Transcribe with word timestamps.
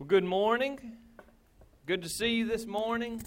Well, 0.00 0.06
good 0.06 0.24
morning. 0.24 0.96
Good 1.84 2.00
to 2.00 2.08
see 2.08 2.30
you 2.36 2.46
this 2.46 2.64
morning. 2.64 3.22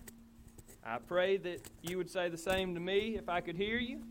I 0.84 0.98
pray 0.98 1.38
that 1.38 1.62
you 1.84 2.00
would 2.00 2.10
say 2.10 2.30
the 2.30 2.38
same 2.38 2.74
to 2.74 2.80
me 2.80 3.16
if 3.16 3.30
I 3.30 3.42
could 3.42 3.56
hear 3.56 3.78
you. 3.78 4.02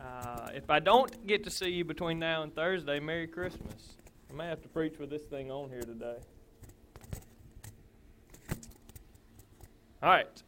Uh, 0.00 0.48
if 0.54 0.70
I 0.70 0.78
don't 0.78 1.26
get 1.26 1.44
to 1.44 1.50
see 1.50 1.68
you 1.68 1.84
between 1.84 2.18
now 2.18 2.42
and 2.42 2.54
Thursday, 2.54 3.00
Merry 3.00 3.26
Christmas. 3.26 3.96
I 4.30 4.32
may 4.34 4.46
have 4.46 4.62
to 4.62 4.68
preach 4.70 4.98
with 4.98 5.10
this 5.10 5.24
thing 5.24 5.50
on 5.50 5.68
here 5.68 5.82
today. 5.82 6.16
All 10.02 10.08
right. 10.08 10.42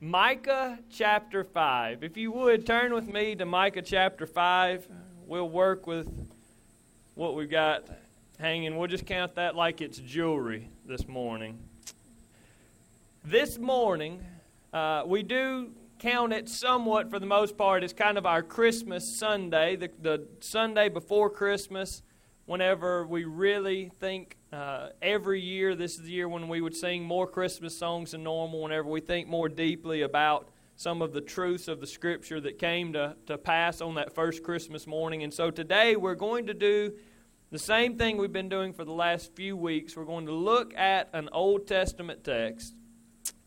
Micah 0.00 0.78
chapter 0.88 1.44
5. 1.44 2.02
If 2.02 2.16
you 2.16 2.32
would, 2.32 2.66
turn 2.66 2.94
with 2.94 3.12
me 3.12 3.34
to 3.34 3.44
Micah 3.44 3.82
chapter 3.82 4.24
5. 4.24 4.88
We'll 5.26 5.50
work 5.50 5.86
with 5.86 6.08
what 7.14 7.34
we've 7.34 7.50
got 7.50 7.86
hanging. 8.40 8.78
We'll 8.78 8.88
just 8.88 9.04
count 9.04 9.34
that 9.34 9.54
like 9.54 9.82
it's 9.82 9.98
jewelry 9.98 10.70
this 10.88 11.06
morning. 11.06 11.58
This 13.22 13.58
morning, 13.58 14.24
uh, 14.72 15.02
we 15.04 15.22
do 15.22 15.72
count 15.98 16.32
it 16.32 16.48
somewhat 16.48 17.10
for 17.10 17.18
the 17.18 17.26
most 17.26 17.58
part 17.58 17.84
as 17.84 17.92
kind 17.92 18.16
of 18.16 18.24
our 18.24 18.42
Christmas 18.42 19.06
Sunday, 19.06 19.76
the, 19.76 19.90
the 20.00 20.26
Sunday 20.40 20.88
before 20.88 21.28
Christmas, 21.28 22.02
whenever 22.46 23.06
we 23.06 23.24
really 23.24 23.90
think 24.00 24.38
uh, 24.50 24.88
every 25.02 25.42
year, 25.42 25.74
this 25.74 25.96
is 25.96 26.04
the 26.04 26.10
year 26.10 26.26
when 26.26 26.48
we 26.48 26.62
would 26.62 26.74
sing 26.74 27.04
more 27.04 27.26
Christmas 27.26 27.76
songs 27.76 28.12
than 28.12 28.22
normal, 28.22 28.62
whenever 28.62 28.88
we 28.88 29.02
think 29.02 29.28
more 29.28 29.50
deeply 29.50 30.00
about 30.00 30.48
some 30.76 31.02
of 31.02 31.12
the 31.12 31.20
truths 31.20 31.68
of 31.68 31.80
the 31.80 31.86
Scripture 31.86 32.40
that 32.40 32.58
came 32.58 32.94
to, 32.94 33.14
to 33.26 33.36
pass 33.36 33.82
on 33.82 33.96
that 33.96 34.14
first 34.14 34.42
Christmas 34.42 34.86
morning. 34.86 35.22
And 35.22 35.34
so 35.34 35.50
today 35.50 35.96
we're 35.96 36.14
going 36.14 36.46
to 36.46 36.54
do 36.54 36.94
the 37.50 37.58
same 37.58 37.96
thing 37.96 38.18
we've 38.18 38.32
been 38.32 38.50
doing 38.50 38.72
for 38.72 38.84
the 38.84 38.92
last 38.92 39.34
few 39.34 39.56
weeks. 39.56 39.96
We're 39.96 40.04
going 40.04 40.26
to 40.26 40.34
look 40.34 40.76
at 40.76 41.08
an 41.14 41.30
Old 41.32 41.66
Testament 41.66 42.22
text 42.22 42.74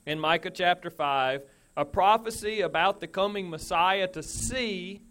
in 0.08 0.20
Micah 0.20 0.50
chapter 0.50 0.90
5, 0.90 1.44
a 1.78 1.86
prophecy 1.86 2.62
about 2.62 3.00
the 3.00 3.08
coming 3.08 3.50
Messiah 3.50 4.08
to 4.08 4.24
see 4.24 5.02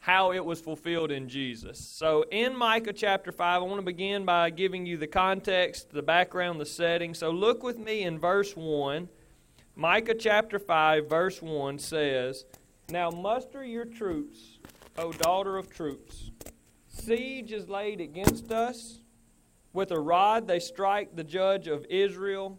how 0.00 0.32
it 0.32 0.44
was 0.44 0.60
fulfilled 0.60 1.10
in 1.10 1.28
Jesus. 1.28 1.78
So, 1.78 2.24
in 2.30 2.54
Micah 2.54 2.92
chapter 2.92 3.32
5, 3.32 3.62
I 3.62 3.64
want 3.64 3.78
to 3.78 3.82
begin 3.82 4.24
by 4.24 4.50
giving 4.50 4.84
you 4.84 4.96
the 4.96 5.06
context, 5.06 5.90
the 5.90 6.02
background, 6.02 6.60
the 6.60 6.66
setting. 6.66 7.14
So, 7.14 7.30
look 7.30 7.62
with 7.62 7.78
me 7.78 8.02
in 8.02 8.18
verse 8.18 8.54
1. 8.54 9.08
Micah 9.74 10.14
chapter 10.14 10.58
5, 10.58 11.08
verse 11.08 11.40
1 11.40 11.78
says, 11.78 12.44
Now 12.90 13.10
muster 13.10 13.64
your 13.64 13.84
troops, 13.86 14.58
O 14.98 15.12
daughter 15.12 15.56
of 15.56 15.70
troops. 15.70 16.30
Siege 17.00 17.52
is 17.52 17.68
laid 17.68 18.00
against 18.00 18.50
us. 18.52 19.00
With 19.72 19.90
a 19.92 20.00
rod 20.00 20.48
they 20.48 20.60
strike 20.60 21.14
the 21.14 21.24
judge 21.24 21.68
of 21.68 21.86
Israel 21.88 22.58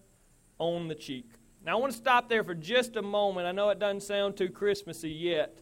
on 0.58 0.88
the 0.88 0.95
cheek. 0.95 1.26
Now, 1.66 1.78
I 1.78 1.80
want 1.82 1.92
to 1.92 1.98
stop 1.98 2.30
there 2.30 2.44
for 2.44 2.54
just 2.54 2.95
a 2.95 3.02
moment. 3.02 3.48
I 3.48 3.52
know 3.52 3.70
it 3.70 3.80
doesn't 3.80 4.04
sound 4.04 4.38
too 4.38 4.50
Christmassy 4.50 5.10
yet, 5.10 5.60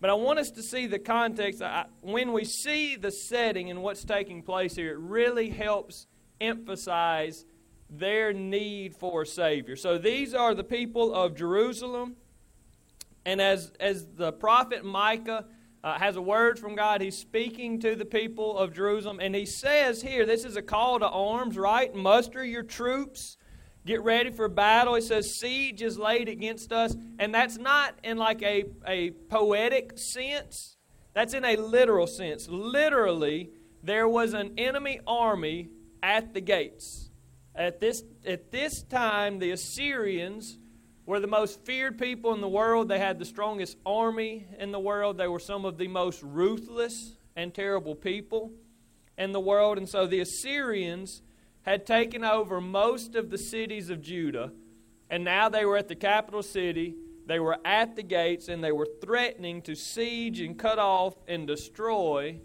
but 0.00 0.10
I 0.10 0.14
want 0.14 0.38
us 0.38 0.50
to 0.52 0.62
see 0.62 0.86
the 0.86 0.98
context. 0.98 1.62
I, 1.62 1.86
when 2.02 2.32
we 2.32 2.44
see 2.44 2.96
the 2.96 3.10
setting 3.10 3.70
and 3.70 3.82
what's 3.82 4.04
taking 4.04 4.42
place 4.42 4.74
here, 4.74 4.92
it 4.92 4.98
really 4.98 5.48
helps 5.48 6.06
emphasize 6.40 7.46
their 7.88 8.32
need 8.32 8.94
for 8.94 9.22
a 9.22 9.26
Savior. 9.26 9.76
So, 9.76 9.96
these 9.96 10.34
are 10.34 10.54
the 10.54 10.64
people 10.64 11.14
of 11.14 11.34
Jerusalem. 11.34 12.16
And 13.24 13.40
as, 13.40 13.72
as 13.78 14.06
the 14.16 14.32
prophet 14.32 14.84
Micah 14.84 15.44
uh, 15.82 15.98
has 15.98 16.16
a 16.16 16.22
word 16.22 16.58
from 16.58 16.74
God. 16.74 17.00
He's 17.00 17.16
speaking 17.16 17.80
to 17.80 17.94
the 17.94 18.04
people 18.04 18.58
of 18.58 18.72
Jerusalem, 18.72 19.18
and 19.20 19.34
he 19.34 19.46
says 19.46 20.02
here, 20.02 20.26
this 20.26 20.44
is 20.44 20.56
a 20.56 20.62
call 20.62 20.98
to 20.98 21.08
arms, 21.08 21.56
right? 21.56 21.94
Muster 21.94 22.44
your 22.44 22.62
troops. 22.62 23.36
Get 23.86 24.02
ready 24.02 24.30
for 24.30 24.46
battle. 24.48 24.94
He 24.94 25.00
says, 25.00 25.34
siege 25.34 25.80
is 25.80 25.98
laid 25.98 26.28
against 26.28 26.70
us. 26.70 26.94
And 27.18 27.34
that's 27.34 27.56
not 27.56 27.98
in 28.04 28.18
like 28.18 28.42
a, 28.42 28.64
a 28.86 29.12
poetic 29.30 29.98
sense, 29.98 30.76
that's 31.14 31.32
in 31.32 31.44
a 31.46 31.56
literal 31.56 32.06
sense. 32.06 32.46
Literally, 32.48 33.50
there 33.82 34.06
was 34.06 34.34
an 34.34 34.52
enemy 34.58 35.00
army 35.06 35.70
at 36.02 36.34
the 36.34 36.42
gates. 36.42 37.10
At 37.54 37.80
this, 37.80 38.04
at 38.26 38.52
this 38.52 38.82
time, 38.82 39.38
the 39.38 39.50
Assyrians 39.50 40.58
were 41.10 41.18
the 41.18 41.26
most 41.26 41.64
feared 41.64 41.98
people 41.98 42.32
in 42.34 42.40
the 42.40 42.48
world. 42.48 42.86
They 42.86 43.00
had 43.00 43.18
the 43.18 43.24
strongest 43.24 43.76
army 43.84 44.46
in 44.60 44.70
the 44.70 44.78
world. 44.78 45.18
They 45.18 45.26
were 45.26 45.40
some 45.40 45.64
of 45.64 45.76
the 45.76 45.88
most 45.88 46.22
ruthless 46.22 47.16
and 47.34 47.52
terrible 47.52 47.96
people 47.96 48.52
in 49.18 49.32
the 49.32 49.40
world. 49.40 49.76
And 49.76 49.88
so 49.88 50.06
the 50.06 50.20
Assyrians 50.20 51.22
had 51.62 51.84
taken 51.84 52.22
over 52.22 52.60
most 52.60 53.16
of 53.16 53.28
the 53.28 53.38
cities 53.38 53.90
of 53.90 54.00
Judah. 54.00 54.52
And 55.10 55.24
now 55.24 55.48
they 55.48 55.64
were 55.64 55.76
at 55.76 55.88
the 55.88 55.96
capital 55.96 56.44
city. 56.44 56.94
They 57.26 57.40
were 57.40 57.58
at 57.64 57.96
the 57.96 58.04
gates 58.04 58.46
and 58.46 58.62
they 58.62 58.70
were 58.70 58.86
threatening 59.02 59.62
to 59.62 59.74
siege 59.74 60.40
and 60.40 60.56
cut 60.56 60.78
off 60.78 61.14
and 61.26 61.44
destroy 61.44 62.38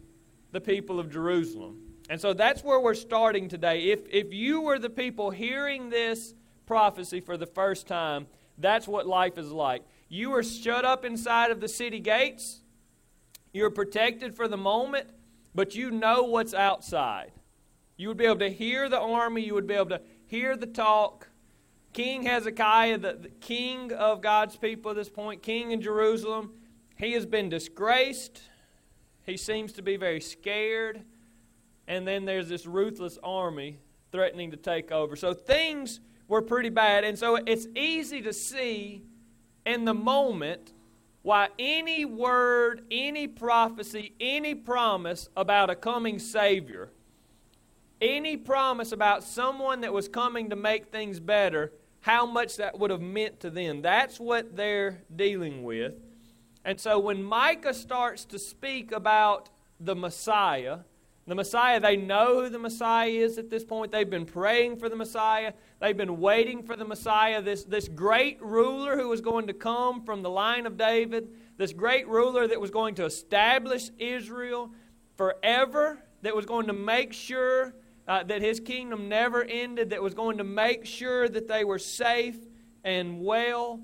the 0.54 0.60
people 0.60 1.00
of 1.00 1.12
Jerusalem. 1.12 1.82
And 2.10 2.20
so 2.20 2.34
that's 2.34 2.64
where 2.64 2.80
we're 2.80 2.96
starting 2.96 3.48
today. 3.48 3.92
If, 3.92 4.08
if 4.10 4.34
you 4.34 4.62
were 4.62 4.80
the 4.80 4.90
people 4.90 5.30
hearing 5.30 5.92
this 5.92 6.34
prophecy 6.66 7.20
for 7.20 7.38
the 7.38 7.46
first 7.46 7.86
time, 7.86 8.26
that's 8.58 8.88
what 8.88 9.08
life 9.08 9.38
is 9.38 9.52
like. 9.52 9.84
You 10.08 10.34
are 10.36 10.44
shut 10.44 10.86
up 10.86 11.04
inside 11.04 11.52
of 11.52 11.60
the 11.60 11.68
city 11.68 12.00
gates. 12.00 12.62
You're 13.54 13.72
protected 13.72 14.36
for 14.36 14.48
the 14.48 14.58
moment, 14.58 15.08
but 15.54 15.76
you 15.76 15.92
know 15.92 16.24
what's 16.24 16.54
outside. 16.54 17.32
You 17.98 18.10
would 18.10 18.18
be 18.18 18.26
able 18.26 18.40
to 18.40 18.50
hear 18.50 18.90
the 18.90 19.00
army, 19.00 19.44
you 19.44 19.54
would 19.54 19.68
be 19.68 19.74
able 19.74 19.90
to 19.90 20.02
hear 20.28 20.58
the 20.58 20.68
talk. 20.68 21.30
King 21.94 22.24
Hezekiah, 22.24 22.98
the, 22.98 23.14
the 23.14 23.30
king 23.30 23.94
of 23.94 24.22
God's 24.22 24.58
people 24.58 24.92
at 24.92 24.98
this 24.98 25.10
point, 25.10 25.42
king 25.42 25.72
in 25.72 25.82
Jerusalem, 25.82 26.52
he 26.98 27.14
has 27.14 27.26
been 27.26 27.48
disgraced. 27.48 28.42
He 29.26 29.38
seems 29.38 29.72
to 29.74 29.82
be 29.82 29.96
very 29.96 30.20
scared. 30.20 31.02
And 31.88 32.06
then 32.06 32.26
there's 32.26 32.50
this 32.50 32.66
ruthless 32.66 33.18
army 33.24 33.80
threatening 34.12 34.52
to 34.52 34.58
take 34.58 34.92
over. 34.92 35.16
So 35.16 35.34
things 35.34 36.00
were 36.28 36.42
pretty 36.42 36.70
bad. 36.70 37.04
And 37.04 37.18
so 37.18 37.36
it's 37.36 37.68
easy 37.76 38.22
to 38.22 38.34
see 38.34 39.04
in 39.66 39.86
the 39.86 39.94
moment 39.94 40.74
why 41.22 41.50
any 41.58 42.06
word, 42.06 42.86
any 42.92 43.28
prophecy, 43.28 44.14
any 44.20 44.54
promise 44.54 45.30
about 45.36 45.70
a 45.70 45.76
coming 45.76 46.20
Savior, 46.20 46.90
any 48.02 48.38
promise 48.38 48.92
about 48.92 49.24
someone 49.24 49.82
that 49.82 49.92
was 49.92 50.08
coming 50.08 50.50
to 50.52 50.56
make 50.56 50.92
things 50.92 51.20
better, 51.20 51.72
how 52.02 52.26
much 52.26 52.58
that 52.58 52.78
would 52.78 52.92
have 52.92 53.02
meant 53.02 53.40
to 53.40 53.50
them. 53.50 53.82
That's 53.82 54.20
what 54.20 54.56
they're 54.56 55.02
dealing 55.16 55.64
with. 55.64 55.96
And 56.64 56.80
so 56.80 57.00
when 57.00 57.24
Micah 57.24 57.74
starts 57.74 58.26
to 58.26 58.38
speak 58.38 58.92
about 58.92 59.50
the 59.80 59.96
Messiah, 59.96 60.80
the 61.28 61.36
Messiah, 61.36 61.80
they 61.80 61.98
know 61.98 62.42
who 62.42 62.50
the 62.50 62.60
Messiah 62.60 63.10
is 63.10 63.40
at 63.40 63.50
this 63.50 63.64
point. 63.64 63.92
They've 63.92 64.10
been 64.10 64.28
praying 64.28 64.78
for 64.78 64.90
the 64.90 64.96
Messiah. 64.96 65.54
They've 65.82 65.98
been 65.98 66.20
waiting 66.20 66.62
for 66.62 66.76
the 66.76 66.86
Messiah, 66.86 67.42
this, 67.42 67.64
this 67.64 67.88
great 67.88 68.40
ruler 68.44 68.96
who 68.96 69.10
was 69.10 69.22
going 69.22 69.48
to 69.48 69.54
come 69.54 70.04
from 70.04 70.22
the 70.22 70.30
line 70.30 70.68
of 70.68 70.78
David, 70.78 71.30
this 71.58 71.74
great 71.74 72.08
ruler 72.08 72.48
that 72.48 72.62
was 72.62 72.70
going 72.70 72.94
to 72.96 73.06
establish 73.06 73.90
Israel 73.98 74.72
forever, 75.18 76.00
that 76.22 76.36
was 76.36 76.46
going 76.46 76.68
to 76.68 76.74
make 76.74 77.12
sure 77.12 77.74
uh, 78.08 78.22
that 78.24 78.44
his 78.44 78.60
kingdom 78.60 79.10
never 79.10 79.44
ended, 79.44 79.90
that 79.90 80.04
was 80.04 80.14
going 80.14 80.38
to 80.38 80.44
make 80.44 80.86
sure 80.86 81.28
that 81.28 81.48
they 81.48 81.64
were 81.64 81.80
safe 81.80 82.38
and 82.84 83.20
well 83.20 83.80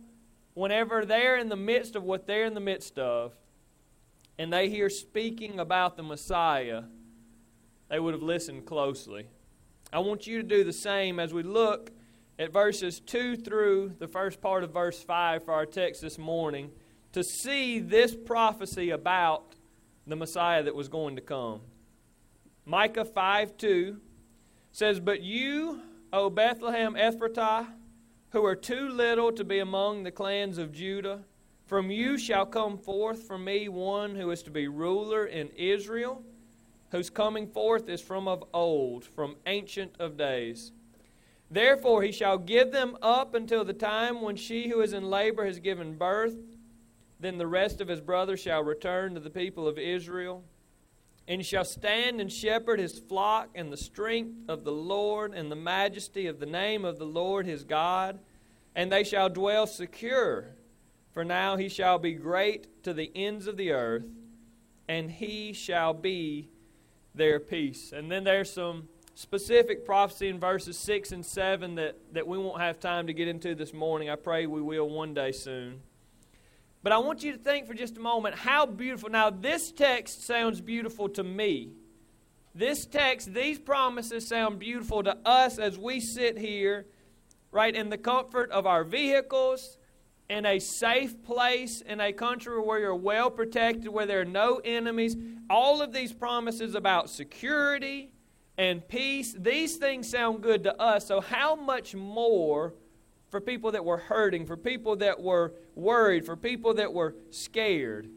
whenever 0.54 1.06
they're 1.06 1.38
in 1.38 1.50
the 1.50 1.56
midst 1.56 1.96
of 1.96 2.04
what 2.04 2.28
they're 2.28 2.46
in 2.46 2.54
the 2.54 2.60
midst 2.60 3.00
of, 3.00 3.34
and 4.38 4.54
they 4.54 4.70
hear 4.70 4.92
speaking 4.92 5.60
about 5.60 5.98
the 5.98 6.04
Messiah 6.04 6.84
they 7.92 8.00
would 8.00 8.14
have 8.14 8.24
listened 8.24 8.66
closely. 8.66 9.28
I 9.92 10.00
want 10.00 10.26
you 10.26 10.42
to 10.42 10.48
do 10.48 10.64
the 10.64 10.72
same 10.72 11.20
as 11.20 11.34
we 11.34 11.44
look 11.44 11.92
at 12.40 12.54
verses 12.54 13.02
2 13.02 13.36
through 13.36 13.96
the 14.00 14.08
first 14.08 14.40
part 14.40 14.64
of 14.64 14.72
verse 14.72 15.04
5 15.04 15.44
for 15.44 15.54
our 15.54 15.66
text 15.66 16.02
this 16.02 16.18
morning 16.18 16.72
to 17.12 17.22
see 17.22 17.80
this 17.80 18.16
prophecy 18.16 18.92
about 18.92 19.56
the 20.08 20.16
Messiah 20.16 20.64
that 20.64 20.74
was 20.74 20.88
going 20.88 21.18
to 21.18 21.22
come. 21.22 21.60
Micah 22.66 23.04
5 23.04 23.58
2 23.58 24.00
says, 24.72 25.02
But 25.02 25.22
you, 25.22 25.82
O 26.14 26.30
Bethlehem 26.30 26.96
Ephratah, 26.96 27.68
who 28.30 28.46
are 28.46 28.56
too 28.56 28.88
little 28.88 29.34
to 29.34 29.44
be 29.44 29.60
among 29.60 30.04
the 30.04 30.12
clans 30.12 30.58
of 30.58 30.72
Judah, 30.72 31.26
from 31.66 31.92
you 31.92 32.18
shall 32.18 32.46
come 32.46 32.78
forth 32.78 33.24
for 33.24 33.38
me 33.38 33.68
one 33.68 34.16
who 34.16 34.32
is 34.32 34.42
to 34.44 34.50
be 34.50 34.70
ruler 34.70 35.26
in 35.26 35.50
Israel 35.58 36.24
whose 36.92 37.10
coming 37.10 37.48
forth 37.48 37.90
is 37.90 38.02
from 38.02 38.28
of 38.28 38.44
old, 38.54 39.06
from 39.06 39.36
ancient 39.46 39.96
of 40.00 40.18
days. 40.18 40.72
Therefore 41.50 42.04
he 42.04 42.12
shall 42.12 42.38
give 42.38 42.72
them 42.72 42.98
up 43.02 43.34
until 43.34 43.66
the 43.66 43.74
time 43.74 44.22
when 44.22 44.36
she 44.36 44.70
who 44.70 44.82
is 44.82 44.94
in 44.94 45.10
labor 45.10 45.46
has 45.46 45.60
given 45.60 45.98
birth. 45.98 46.36
Then 47.20 47.38
the 47.38 47.48
rest 47.48 47.82
of 47.82 47.88
his 47.88 48.02
brothers 48.02 48.40
shall 48.42 48.64
return 48.64 49.14
to 49.14 49.20
the 49.20 49.30
people 49.30 49.68
of 49.68 49.78
Israel. 49.78 50.44
and 51.28 51.46
shall 51.46 51.64
stand 51.64 52.20
and 52.20 52.32
shepherd 52.32 52.80
his 52.80 53.00
flock 53.00 53.50
in 53.56 53.70
the 53.70 53.78
strength 53.78 54.50
of 54.50 54.64
the 54.64 54.72
Lord 54.72 55.34
and 55.34 55.52
the 55.52 55.56
majesty 55.56 56.28
of 56.28 56.40
the 56.40 56.46
name 56.46 56.84
of 56.84 56.98
the 56.98 57.06
Lord 57.06 57.46
his 57.46 57.64
God, 57.64 58.20
and 58.76 58.92
they 58.92 59.04
shall 59.04 59.30
dwell 59.30 59.68
secure. 59.68 60.56
For 61.14 61.24
now 61.24 61.58
he 61.58 61.70
shall 61.70 62.00
be 62.00 62.14
great 62.14 62.84
to 62.84 62.94
the 62.94 63.12
ends 63.16 63.48
of 63.48 63.58
the 63.58 63.72
earth, 63.72 64.06
and 64.88 65.10
he 65.10 65.54
shall 65.54 65.94
be 65.94 66.50
their 67.14 67.40
peace. 67.40 67.92
And 67.92 68.12
then 68.12 68.24
there's 68.24 68.52
some 68.52 68.88
specific 69.16 69.86
prophecy 69.86 70.30
in 70.30 70.40
verses 70.40 70.78
6 70.78 71.12
and 71.12 71.26
7 71.26 71.76
that, 71.76 71.98
that 72.14 72.28
we 72.28 72.38
won't 72.38 72.62
have 72.62 72.80
time 72.80 73.08
to 73.08 73.14
get 73.14 73.28
into 73.28 73.56
this 73.56 73.74
morning. 73.74 74.10
I 74.10 74.16
pray 74.16 74.46
we 74.46 74.62
will 74.62 74.90
one 74.90 75.14
day 75.14 75.32
soon. 75.32 75.82
But 76.84 76.94
I 76.94 76.98
want 76.98 77.24
you 77.24 77.32
to 77.34 77.38
think 77.38 77.68
for 77.68 77.74
just 77.74 77.98
a 77.98 78.00
moment 78.00 78.36
how 78.36 78.66
beautiful. 78.66 79.10
Now, 79.10 79.30
this 79.30 79.72
text 79.72 80.26
sounds 80.26 80.62
beautiful 80.62 81.10
to 81.10 81.24
me. 81.24 81.70
This 82.56 82.86
text, 82.86 83.34
these 83.34 83.60
promises 83.60 84.28
sound 84.28 84.60
beautiful 84.60 85.04
to 85.04 85.18
us 85.26 85.58
as 85.58 85.78
we 85.78 86.00
sit 86.00 86.38
here, 86.38 86.88
right, 87.52 87.74
in 87.74 87.90
the 87.90 87.98
comfort 87.98 88.50
of 88.52 88.66
our 88.66 88.84
vehicles, 88.84 89.78
in 90.32 90.46
a 90.46 90.60
safe 90.60 91.22
place, 91.24 91.82
in 91.82 92.00
a 92.00 92.14
country 92.14 92.60
where 92.60 92.80
you're 92.80 92.96
well 92.96 93.30
protected, 93.30 93.90
where 93.90 94.06
there 94.06 94.22
are 94.22 94.26
no 94.26 94.62
enemies. 94.64 95.16
All 95.50 95.82
of 95.82 95.92
these 95.92 96.14
promises 96.14 96.74
about 96.74 97.10
security 97.10 98.14
and 98.58 98.88
peace, 98.88 99.36
these 99.38 99.76
things 99.76 100.10
sound 100.10 100.42
good 100.42 100.64
to 100.64 100.82
us. 100.82 101.06
So, 101.06 101.20
how 101.20 101.56
much 101.56 101.94
more 101.94 102.74
for 103.32 103.40
people 103.40 103.72
that 103.72 103.84
were 103.84 103.98
hurting, 103.98 104.46
for 104.46 104.58
people 104.58 104.98
that 104.98 105.20
were 105.20 105.54
worried, 105.74 106.26
for 106.26 106.36
people 106.36 106.74
that 106.76 106.94
were 106.94 107.16
scared. 107.30 108.10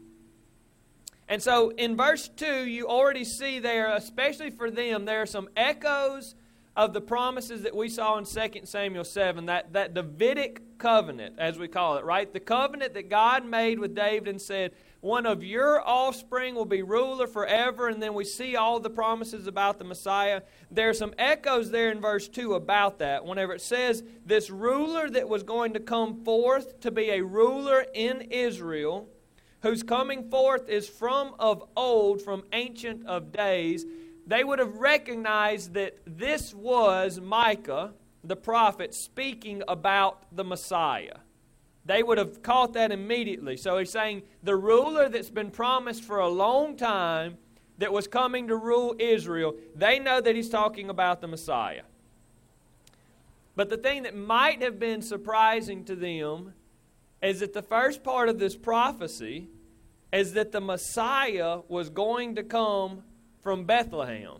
And 1.27 1.41
so 1.41 1.69
in 1.69 1.95
verse 1.95 2.27
2, 2.27 2.65
you 2.67 2.87
already 2.87 3.23
see 3.23 3.59
there, 3.59 3.95
especially 3.95 4.51
for 4.51 4.69
them, 4.69 5.05
there 5.05 5.21
are 5.21 5.25
some 5.25 5.49
echoes 5.55 6.35
of 6.75 6.93
the 6.93 7.01
promises 7.01 7.63
that 7.63 7.73
we 7.73 7.87
saw 7.87 8.17
in 8.17 8.25
2 8.25 8.65
Samuel 8.65 9.05
7, 9.05 9.45
that, 9.45 9.71
that 9.73 9.93
Davidic 9.93 10.61
covenant, 10.77 11.35
as 11.37 11.57
we 11.57 11.67
call 11.67 11.97
it, 11.97 12.05
right? 12.05 12.31
The 12.31 12.39
covenant 12.39 12.93
that 12.93 13.09
God 13.09 13.45
made 13.45 13.79
with 13.79 13.95
David 13.95 14.27
and 14.27 14.41
said, 14.41 14.73
one 15.05 15.27
of 15.27 15.43
your 15.43 15.87
offspring 15.87 16.55
will 16.55 16.65
be 16.65 16.81
ruler 16.81 17.27
forever. 17.27 17.89
And 17.89 18.01
then 18.01 18.15
we 18.15 18.25
see 18.25 18.55
all 18.55 18.79
the 18.79 18.89
promises 18.89 19.45
about 19.45 19.77
the 19.77 19.83
Messiah. 19.85 20.41
There 20.71 20.89
are 20.89 20.95
some 20.95 21.13
echoes 21.19 21.69
there 21.69 21.91
in 21.91 22.01
verse 22.01 22.27
2 22.27 22.55
about 22.55 22.97
that. 22.99 23.23
Whenever 23.23 23.53
it 23.53 23.61
says 23.61 24.03
this 24.25 24.49
ruler 24.49 25.07
that 25.11 25.29
was 25.29 25.43
going 25.43 25.73
to 25.73 25.79
come 25.79 26.23
forth 26.23 26.79
to 26.79 26.89
be 26.89 27.11
a 27.11 27.21
ruler 27.21 27.85
in 27.93 28.21
Israel, 28.31 29.07
whose 29.61 29.83
coming 29.83 30.29
forth 30.31 30.69
is 30.69 30.89
from 30.89 31.35
of 31.37 31.63
old, 31.77 32.23
from 32.23 32.43
ancient 32.51 33.05
of 33.05 33.31
days, 33.31 33.85
they 34.25 34.43
would 34.43 34.57
have 34.57 34.77
recognized 34.77 35.75
that 35.75 35.99
this 36.07 36.51
was 36.51 37.19
Micah, 37.19 37.93
the 38.27 38.35
prophet, 38.35 38.93
speaking 38.93 39.63
about 39.67 40.23
the 40.35 40.43
Messiah 40.43 41.17
they 41.85 42.01
would 42.01 42.17
have 42.17 42.41
caught 42.41 42.73
that 42.73 42.91
immediately. 42.91 43.55
So 43.55 43.77
he's 43.77 43.91
saying 43.91 44.23
the 44.43 44.55
ruler 44.55 45.07
that's 45.07 45.29
been 45.29 45.51
promised 45.51 46.03
for 46.03 46.17
a 46.19 46.27
long 46.27 46.75
time 46.75 47.37
that 47.77 47.93
was 47.93 48.07
coming 48.07 48.47
to 48.47 48.55
rule 48.55 48.95
Israel, 48.97 49.53
they 49.75 49.99
know 49.99 50.19
that 50.19 50.35
he's 50.35 50.49
talking 50.49 50.89
about 50.89 51.21
the 51.21 51.27
Messiah. 51.27 51.83
But 53.55 53.69
the 53.69 53.77
thing 53.77 54.03
that 54.03 54.15
might 54.15 54.61
have 54.61 54.79
been 54.79 55.01
surprising 55.01 55.85
to 55.85 55.95
them 55.95 56.53
is 57.21 57.41
that 57.41 57.53
the 57.53 57.61
first 57.61 58.03
part 58.03 58.29
of 58.29 58.39
this 58.39 58.55
prophecy 58.55 59.47
is 60.11 60.33
that 60.33 60.51
the 60.51 60.61
Messiah 60.61 61.59
was 61.67 61.89
going 61.89 62.35
to 62.35 62.43
come 62.43 63.03
from 63.41 63.65
Bethlehem. 63.65 64.37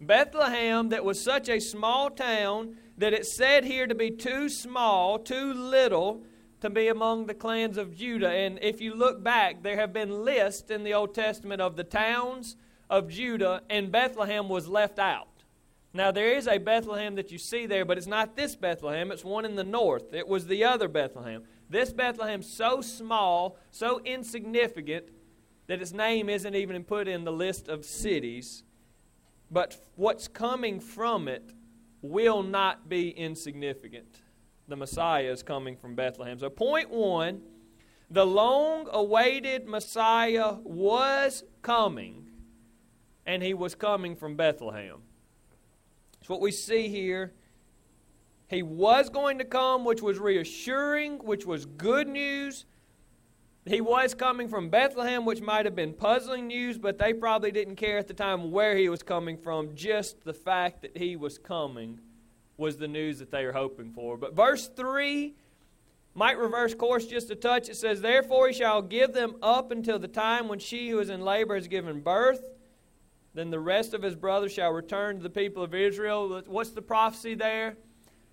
Bethlehem, 0.00 0.88
that 0.88 1.04
was 1.04 1.22
such 1.22 1.48
a 1.48 1.60
small 1.60 2.08
town 2.10 2.76
that 3.00 3.14
it's 3.14 3.32
said 3.32 3.64
here 3.64 3.86
to 3.86 3.94
be 3.94 4.10
too 4.10 4.50
small, 4.50 5.18
too 5.18 5.54
little 5.54 6.22
to 6.60 6.68
be 6.68 6.88
among 6.88 7.24
the 7.24 7.34
clans 7.34 7.78
of 7.78 7.96
Judah. 7.96 8.28
And 8.28 8.58
if 8.60 8.82
you 8.82 8.94
look 8.94 9.24
back, 9.24 9.62
there 9.62 9.76
have 9.76 9.94
been 9.94 10.22
lists 10.22 10.70
in 10.70 10.84
the 10.84 10.92
Old 10.92 11.14
Testament 11.14 11.62
of 11.62 11.76
the 11.76 11.84
towns 11.84 12.56
of 12.90 13.08
Judah, 13.08 13.62
and 13.70 13.90
Bethlehem 13.90 14.50
was 14.50 14.68
left 14.68 14.98
out. 14.98 15.28
Now, 15.94 16.10
there 16.10 16.36
is 16.36 16.46
a 16.46 16.58
Bethlehem 16.58 17.14
that 17.14 17.32
you 17.32 17.38
see 17.38 17.64
there, 17.64 17.86
but 17.86 17.96
it's 17.96 18.06
not 18.06 18.36
this 18.36 18.54
Bethlehem. 18.54 19.10
It's 19.10 19.24
one 19.24 19.46
in 19.46 19.56
the 19.56 19.64
north. 19.64 20.12
It 20.12 20.28
was 20.28 20.46
the 20.46 20.64
other 20.64 20.86
Bethlehem. 20.86 21.44
This 21.70 21.94
Bethlehem 21.94 22.42
so 22.42 22.82
small, 22.82 23.56
so 23.70 24.00
insignificant, 24.04 25.06
that 25.68 25.80
its 25.80 25.92
name 25.92 26.28
isn't 26.28 26.54
even 26.54 26.84
put 26.84 27.08
in 27.08 27.24
the 27.24 27.32
list 27.32 27.66
of 27.66 27.86
cities. 27.86 28.62
But 29.50 29.80
what's 29.96 30.28
coming 30.28 30.80
from 30.80 31.28
it 31.28 31.54
will 32.02 32.42
not 32.42 32.88
be 32.88 33.10
insignificant 33.10 34.20
the 34.70 34.76
Messiah 34.76 35.24
is 35.24 35.42
coming 35.42 35.76
from 35.76 35.94
Bethlehem. 35.94 36.38
So, 36.38 36.48
point 36.48 36.90
one 36.90 37.42
the 38.12 38.26
long 38.26 38.88
awaited 38.90 39.68
Messiah 39.68 40.54
was 40.64 41.44
coming, 41.62 42.28
and 43.26 43.42
he 43.42 43.54
was 43.54 43.74
coming 43.74 44.16
from 44.16 44.36
Bethlehem. 44.36 45.02
That's 46.14 46.28
what 46.28 46.40
we 46.40 46.50
see 46.50 46.88
here. 46.88 47.34
He 48.48 48.62
was 48.62 49.10
going 49.10 49.38
to 49.38 49.44
come, 49.44 49.84
which 49.84 50.02
was 50.02 50.18
reassuring, 50.18 51.18
which 51.18 51.46
was 51.46 51.66
good 51.66 52.08
news. 52.08 52.64
He 53.66 53.80
was 53.80 54.14
coming 54.14 54.48
from 54.48 54.70
Bethlehem, 54.70 55.26
which 55.26 55.42
might 55.42 55.66
have 55.66 55.76
been 55.76 55.92
puzzling 55.92 56.46
news, 56.46 56.78
but 56.78 56.98
they 56.98 57.12
probably 57.12 57.52
didn't 57.52 57.76
care 57.76 57.98
at 57.98 58.08
the 58.08 58.14
time 58.14 58.50
where 58.50 58.76
he 58.76 58.88
was 58.88 59.02
coming 59.02 59.36
from, 59.36 59.74
just 59.74 60.24
the 60.24 60.32
fact 60.32 60.80
that 60.82 60.96
he 60.96 61.14
was 61.14 61.36
coming 61.36 62.00
was 62.56 62.78
the 62.78 62.88
news 62.88 63.18
that 63.18 63.30
they 63.30 63.44
were 63.44 63.52
hoping 63.52 63.92
for. 63.92 64.16
But 64.16 64.34
verse 64.34 64.68
3 64.68 65.34
might 66.14 66.38
reverse 66.38 66.74
course 66.74 67.06
just 67.06 67.30
a 67.30 67.34
touch. 67.34 67.68
It 67.68 67.76
says, 67.76 68.00
Therefore 68.00 68.48
he 68.48 68.54
shall 68.54 68.80
give 68.80 69.12
them 69.12 69.36
up 69.42 69.70
until 69.70 69.98
the 69.98 70.08
time 70.08 70.48
when 70.48 70.58
she 70.58 70.88
who 70.88 70.98
is 70.98 71.10
in 71.10 71.20
labor 71.20 71.54
has 71.54 71.68
given 71.68 72.00
birth. 72.00 72.42
Then 73.34 73.50
the 73.50 73.60
rest 73.60 73.94
of 73.94 74.02
his 74.02 74.16
brothers 74.16 74.52
shall 74.52 74.72
return 74.72 75.16
to 75.16 75.22
the 75.22 75.30
people 75.30 75.62
of 75.62 75.74
Israel. 75.74 76.42
What's 76.46 76.70
the 76.70 76.82
prophecy 76.82 77.34
there? 77.34 77.76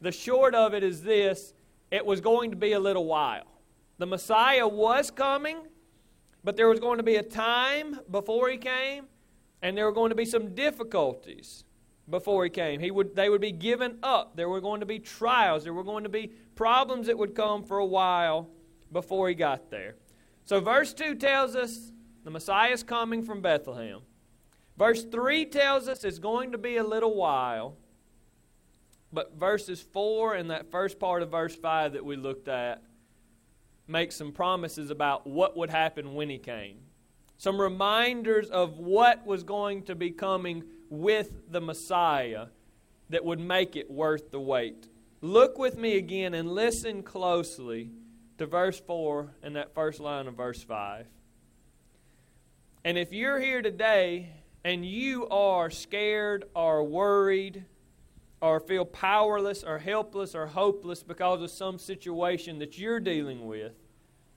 The 0.02 0.12
short 0.12 0.56
of 0.56 0.74
it 0.74 0.84
is 0.84 1.04
this 1.04 1.54
it 1.92 2.06
was 2.06 2.22
going 2.22 2.52
to 2.52 2.58
be 2.58 2.72
a 2.74 2.80
little 2.80 3.06
while. 3.06 3.57
The 3.98 4.06
Messiah 4.06 4.68
was 4.68 5.10
coming, 5.10 5.58
but 6.44 6.56
there 6.56 6.70
was 6.70 6.80
going 6.80 6.98
to 6.98 7.04
be 7.04 7.16
a 7.16 7.24
time 7.24 8.00
before 8.12 8.50
he 8.50 8.58
came, 8.58 9.06
and 9.62 9.76
there 9.76 9.86
were 9.86 9.92
going 9.92 10.10
to 10.10 10.16
be 10.16 10.26
some 10.26 10.54
difficulties 10.54 11.64
before 12.10 12.44
he 12.44 12.50
came. 12.50 12.80
He 12.80 12.92
would, 12.92 13.16
they 13.16 13.30
would 13.30 13.42
be 13.42 13.52
given 13.52 13.98
up. 14.04 14.36
There 14.36 14.50
were 14.50 14.62
going 14.62 14.80
to 14.82 14.86
be 14.86 15.00
trials. 15.00 15.64
There 15.64 15.74
were 15.74 15.84
going 15.84 16.04
to 16.04 16.10
be 16.10 16.32
problems 16.56 17.08
that 17.08 17.18
would 17.18 17.36
come 17.36 17.64
for 17.64 17.80
a 17.80 17.86
while 17.86 18.50
before 18.92 19.30
he 19.30 19.36
got 19.36 19.70
there. 19.70 19.96
So, 20.46 20.62
verse 20.62 20.94
2 20.94 21.16
tells 21.16 21.56
us 21.56 21.92
the 22.24 22.32
Messiah 22.32 22.72
is 22.72 22.84
coming 22.84 23.24
from 23.24 23.42
Bethlehem. 23.42 24.02
Verse 24.78 25.04
3 25.04 25.46
tells 25.46 25.88
us 25.88 26.04
it's 26.04 26.20
going 26.20 26.52
to 26.52 26.58
be 26.58 26.78
a 26.78 26.84
little 26.84 27.16
while. 27.16 27.76
But 29.12 29.38
verses 29.38 29.82
4 29.82 30.36
and 30.36 30.52
that 30.52 30.70
first 30.70 31.00
part 31.00 31.24
of 31.24 31.32
verse 31.32 31.56
5 31.56 31.94
that 31.94 32.06
we 32.06 32.16
looked 32.16 32.48
at 32.48 32.84
make 33.88 34.12
some 34.12 34.32
promises 34.32 34.90
about 34.90 35.26
what 35.26 35.56
would 35.58 35.70
happen 35.70 36.14
when 36.14 36.30
he 36.30 36.38
came. 36.38 36.78
Some 37.38 37.62
reminders 37.62 38.50
of 38.50 38.80
what 38.80 39.26
was 39.26 39.44
going 39.44 39.84
to 39.84 39.96
be 39.96 40.12
coming 40.12 40.64
with 40.90 41.52
the 41.52 41.62
Messiah 41.62 42.48
that 43.10 43.24
would 43.24 43.40
make 43.40 43.76
it 43.76 43.90
worth 43.90 44.32
the 44.32 44.40
wait. 44.40 44.88
Look 45.22 45.58
with 45.58 45.78
me 45.78 45.98
again 45.98 46.34
and 46.34 46.52
listen 46.52 47.04
closely 47.04 47.92
to 48.38 48.46
verse 48.46 48.80
4 48.80 49.32
and 49.44 49.56
that 49.56 49.74
first 49.74 50.00
line 50.00 50.28
of 50.28 50.36
verse 50.36 50.64
5. 50.64 51.08
And 52.84 52.98
if 52.98 53.12
you're 53.12 53.40
here 53.40 53.62
today 53.62 54.30
and 54.64 54.86
you 54.86 55.28
are 55.30 55.70
scared 55.70 56.46
or 56.56 56.84
worried 56.84 57.66
or 58.42 58.60
feel 58.60 58.86
powerless 58.86 59.64
or 59.64 59.80
helpless 59.80 60.36
or 60.36 60.48
hopeless 60.48 61.04
because 61.04 61.42
of 61.42 61.50
some 61.50 61.80
situation 61.80 62.60
that 62.60 62.78
you're 62.78 63.00
dealing 63.00 63.48
with, 63.48 63.74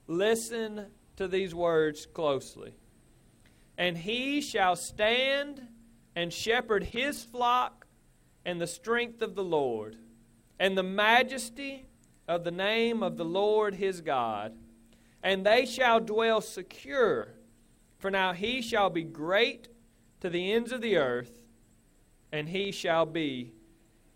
listen 0.07 0.87
to 1.17 1.27
these 1.27 1.53
words 1.53 2.05
closely. 2.07 2.73
And 3.77 3.97
he 3.97 4.41
shall 4.41 4.75
stand 4.75 5.67
and 6.15 6.33
shepherd 6.33 6.83
his 6.83 7.23
flock 7.23 7.85
in 8.45 8.57
the 8.57 8.67
strength 8.67 9.21
of 9.21 9.35
the 9.35 9.43
Lord 9.43 9.95
and 10.59 10.77
the 10.77 10.83
majesty 10.83 11.85
of 12.27 12.43
the 12.43 12.51
name 12.51 13.03
of 13.03 13.17
the 13.17 13.25
Lord 13.25 13.75
his 13.75 14.01
God. 14.01 14.53
And 15.23 15.45
they 15.45 15.65
shall 15.65 15.99
dwell 15.99 16.41
secure, 16.41 17.33
for 17.99 18.09
now 18.09 18.33
he 18.33 18.61
shall 18.61 18.89
be 18.89 19.03
great 19.03 19.67
to 20.21 20.29
the 20.29 20.51
ends 20.51 20.71
of 20.71 20.81
the 20.81 20.97
earth, 20.97 21.39
and 22.31 22.49
he 22.49 22.71
shall 22.71 23.05
be 23.05 23.53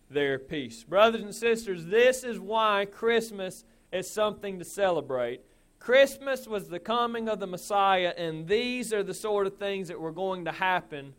their 0.10 0.40
peace. 0.40 0.84
Brothers 0.84 1.22
and 1.22 1.34
sisters, 1.34 1.86
this 1.86 2.24
is 2.24 2.40
why 2.40 2.86
Christmas 2.86 3.64
is 3.92 4.10
something 4.10 4.60
to 4.60 4.66
celebrate. 4.66 5.42
Christmas 5.80 6.48
was 6.48 6.68
the 6.68 6.80
coming 6.80 7.30
of 7.30 7.40
the 7.40 7.48
Messiah, 7.48 8.14
and 8.18 8.48
these 8.48 8.92
are 8.92 9.04
the 9.04 9.14
sort 9.14 9.46
of 9.46 9.58
things 9.58 9.88
that 9.88 10.00
were 10.00 10.12
going 10.12 10.46
to 10.46 10.52
happen 10.52 11.14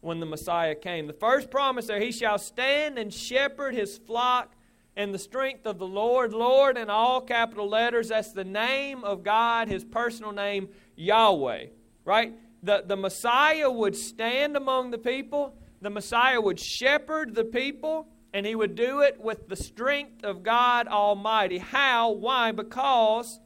when 0.00 0.20
the 0.20 0.26
Messiah 0.26 0.74
came. 0.74 1.06
The 1.06 1.12
first 1.12 1.50
promise 1.50 1.86
there, 1.86 2.00
he 2.00 2.12
shall 2.12 2.38
stand 2.38 2.98
and 2.98 3.12
shepherd 3.12 3.74
his 3.74 3.98
flock 3.98 4.54
in 4.96 5.12
the 5.12 5.18
strength 5.18 5.66
of 5.66 5.78
the 5.78 5.86
Lord. 5.86 6.32
Lord 6.32 6.76
in 6.76 6.90
all 6.90 7.20
capital 7.20 7.68
letters, 7.68 8.08
that's 8.08 8.32
the 8.32 8.44
name 8.44 9.04
of 9.04 9.22
God, 9.22 9.68
his 9.68 9.84
personal 9.84 10.32
name, 10.32 10.68
Yahweh. 10.96 11.66
Right? 12.04 12.34
The, 12.62 12.84
the 12.86 12.96
Messiah 12.96 13.70
would 13.70 13.96
stand 13.96 14.56
among 14.56 14.90
the 14.90 14.98
people, 14.98 15.54
the 15.80 15.90
Messiah 15.90 16.40
would 16.40 16.60
shepherd 16.60 17.34
the 17.34 17.44
people, 17.44 18.06
and 18.32 18.46
he 18.46 18.54
would 18.54 18.74
do 18.74 19.00
it 19.00 19.20
with 19.20 19.48
the 19.48 19.56
strength 19.56 20.24
of 20.24 20.42
God 20.42 20.88
Almighty. 20.88 21.58
How? 21.58 22.12
Why? 22.12 22.52
Because 22.52 23.40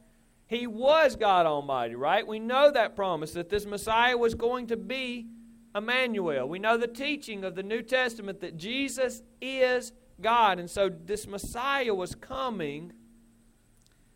he 0.47 0.65
was 0.65 1.15
God 1.15 1.45
Almighty, 1.45 1.95
right? 1.95 2.25
We 2.25 2.39
know 2.39 2.71
that 2.71 2.95
promise 2.95 3.33
that 3.33 3.49
this 3.49 3.65
Messiah 3.65 4.17
was 4.17 4.33
going 4.33 4.67
to 4.67 4.77
be 4.77 5.27
Emmanuel. 5.75 6.47
We 6.47 6.59
know 6.59 6.77
the 6.77 6.87
teaching 6.87 7.43
of 7.43 7.55
the 7.55 7.63
New 7.63 7.81
Testament 7.81 8.39
that 8.41 8.57
Jesus 8.57 9.21
is 9.41 9.91
God. 10.21 10.57
And 10.57 10.69
so 10.69 10.89
this 10.89 11.27
Messiah 11.27 11.93
was 11.93 12.15
coming, 12.15 12.93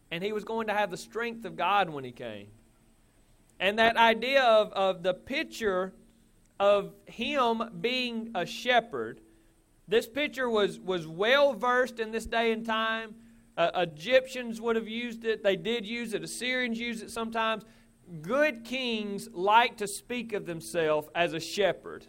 and 0.10 0.24
he 0.24 0.32
was 0.32 0.46
going 0.46 0.68
to 0.68 0.74
have 0.74 0.90
the 0.90 0.98
strength 0.98 1.46
of 1.46 1.58
God 1.58 1.90
when 1.90 2.04
he 2.04 2.12
came. 2.12 2.48
And 3.60 3.78
that 3.78 3.98
idea 3.98 4.42
of, 4.42 4.72
of 4.72 5.04
the 5.04 5.14
picture 5.14 5.94
of 6.60 6.94
him 7.06 7.62
being 7.80 8.32
a 8.34 8.46
shepherd, 8.46 9.20
this 9.92 10.08
picture 10.08 10.50
was, 10.50 10.80
was 10.80 11.06
well 11.06 11.54
versed 11.54 12.00
in 12.00 12.12
this 12.12 12.26
day 12.26 12.52
and 12.52 12.66
time. 12.66 13.14
Uh, 13.58 13.72
Egyptians 13.76 14.62
would 14.62 14.78
have 14.78 14.88
used 14.88 15.26
it, 15.26 15.44
they 15.44 15.58
did 15.58 15.86
use 15.86 16.14
it, 16.14 16.24
Assyrians 16.24 16.80
used 16.80 17.04
it 17.04 17.12
sometimes. 17.12 17.64
Good 18.22 18.64
kings 18.64 19.28
like 19.34 19.78
to 19.78 19.88
speak 19.88 20.32
of 20.32 20.46
themselves 20.46 21.10
as 21.14 21.34
a 21.34 21.40
shepherd 21.40 22.06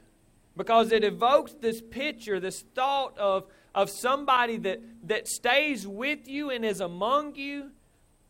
because 0.57 0.93
it 0.93 1.03
evokes 1.03 1.55
this 1.55 1.81
picture, 1.81 2.39
this 2.39 2.65
thought 2.75 3.19
of, 3.19 3.47
of 3.75 3.91
somebody 3.91 4.59
that, 4.59 4.81
that 5.05 5.27
stays 5.27 5.87
with 5.87 6.29
you 6.29 6.51
and 6.51 6.65
is 6.65 6.81
among 6.81 7.35
you 7.35 7.73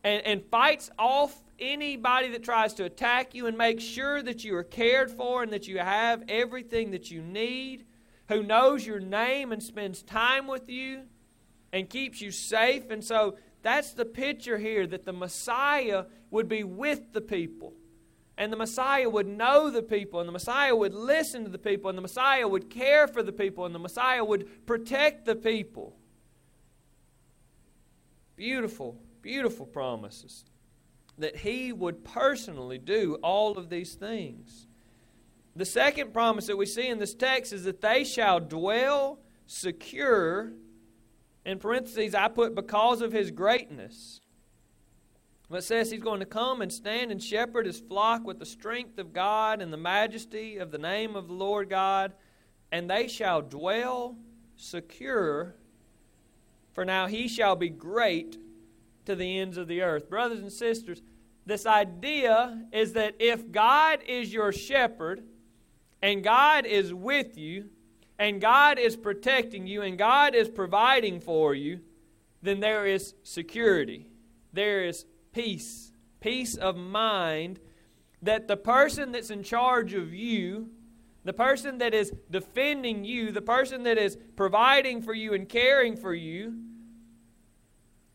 and, 0.03 0.25
and 0.25 0.43
fights 0.49 0.89
off 0.97 1.43
anybody 1.59 2.29
that 2.29 2.43
tries 2.43 2.73
to 2.75 2.85
attack 2.85 3.35
you 3.35 3.45
and 3.45 3.57
makes 3.57 3.83
sure 3.83 4.21
that 4.23 4.43
you 4.43 4.55
are 4.55 4.63
cared 4.63 5.11
for 5.11 5.43
and 5.43 5.53
that 5.53 5.67
you 5.67 5.77
have 5.77 6.23
everything 6.27 6.91
that 6.91 7.11
you 7.11 7.21
need, 7.21 7.85
who 8.33 8.43
knows 8.43 8.85
your 8.85 8.99
name 8.99 9.51
and 9.51 9.61
spends 9.61 10.03
time 10.03 10.47
with 10.47 10.69
you 10.69 11.03
and 11.71 11.89
keeps 11.89 12.21
you 12.21 12.31
safe. 12.31 12.89
And 12.89 13.03
so 13.03 13.37
that's 13.61 13.93
the 13.93 14.05
picture 14.05 14.57
here 14.57 14.85
that 14.87 15.05
the 15.05 15.13
Messiah 15.13 16.05
would 16.29 16.47
be 16.47 16.63
with 16.63 17.13
the 17.13 17.21
people. 17.21 17.73
And 18.37 18.51
the 18.51 18.57
Messiah 18.57 19.07
would 19.09 19.27
know 19.27 19.69
the 19.69 19.83
people, 19.83 20.19
and 20.19 20.27
the 20.27 20.33
Messiah 20.33 20.75
would 20.75 20.93
listen 20.93 21.43
to 21.43 21.51
the 21.51 21.59
people, 21.59 21.89
and 21.89 21.97
the 21.97 22.01
Messiah 22.01 22.47
would 22.47 22.69
care 22.69 23.07
for 23.07 23.21
the 23.21 23.31
people, 23.31 23.65
and 23.65 23.75
the 23.75 23.79
Messiah 23.79 24.23
would 24.23 24.65
protect 24.65 25.25
the 25.25 25.35
people. 25.35 25.95
Beautiful, 28.35 28.97
beautiful 29.21 29.67
promises 29.67 30.45
that 31.19 31.35
he 31.35 31.71
would 31.71 32.03
personally 32.03 32.79
do 32.79 33.19
all 33.21 33.55
of 33.55 33.69
these 33.69 33.93
things. 33.93 34.67
The 35.55 35.65
second 35.65 36.13
promise 36.13 36.47
that 36.47 36.57
we 36.57 36.65
see 36.65 36.87
in 36.87 36.99
this 36.99 37.13
text 37.13 37.53
is 37.53 37.63
that 37.65 37.81
they 37.81 38.03
shall 38.03 38.39
dwell 38.39 39.19
secure 39.45 40.53
in 41.45 41.59
parentheses, 41.59 42.15
I 42.15 42.29
put 42.29 42.55
because 42.55 43.01
of 43.01 43.11
his 43.11 43.29
greatness. 43.29 44.21
It 45.51 45.63
says 45.63 45.91
he's 45.91 46.01
going 46.01 46.21
to 46.21 46.25
come 46.25 46.61
and 46.61 46.71
stand 46.71 47.11
and 47.11 47.21
shepherd 47.21 47.65
his 47.65 47.79
flock 47.79 48.25
with 48.25 48.39
the 48.39 48.45
strength 48.45 48.97
of 48.97 49.13
God 49.13 49.61
and 49.61 49.71
the 49.71 49.77
majesty 49.77 50.57
of 50.57 50.71
the 50.71 50.77
name 50.77 51.15
of 51.15 51.27
the 51.27 51.33
Lord 51.33 51.69
God, 51.69 52.13
and 52.71 52.89
they 52.89 53.07
shall 53.07 53.41
dwell 53.41 54.17
secure, 54.55 55.55
for 56.71 56.85
now 56.85 57.05
he 57.07 57.27
shall 57.27 57.55
be 57.55 57.69
great 57.69 58.37
to 59.05 59.15
the 59.15 59.39
ends 59.39 59.57
of 59.57 59.67
the 59.67 59.81
earth. 59.81 60.09
Brothers 60.09 60.39
and 60.39 60.51
sisters, 60.51 61.01
this 61.45 61.65
idea 61.65 62.65
is 62.71 62.93
that 62.93 63.15
if 63.19 63.51
God 63.51 63.99
is 64.07 64.33
your 64.33 64.51
shepherd 64.51 65.23
and 66.03 66.21
God 66.21 66.65
is 66.65 66.93
with 66.93 67.37
you, 67.37 67.69
and 68.19 68.41
God 68.41 68.77
is 68.77 68.97
protecting 68.97 69.65
you 69.65 69.81
and 69.81 69.97
God 69.97 70.35
is 70.35 70.49
providing 70.49 71.21
for 71.21 71.55
you, 71.55 71.79
then 72.41 72.59
there 72.59 72.85
is 72.85 73.15
security. 73.23 74.09
There 74.51 74.83
is 74.83 75.05
peace, 75.33 75.93
peace 76.19 76.55
of 76.55 76.75
mind 76.75 77.61
that 78.21 78.49
the 78.49 78.57
person 78.57 79.13
that's 79.13 79.29
in 79.29 79.43
charge 79.43 79.93
of 79.93 80.13
you, 80.13 80.69
the 81.23 81.31
person 81.31 81.77
that 81.77 81.93
is 81.93 82.11
defending 82.29 83.05
you, 83.05 83.31
the 83.31 83.41
person 83.41 83.83
that 83.83 83.97
is 83.97 84.17
providing 84.35 85.01
for 85.01 85.13
you 85.13 85.33
and 85.33 85.47
caring 85.47 85.95
for 85.95 86.13
you, 86.13 86.53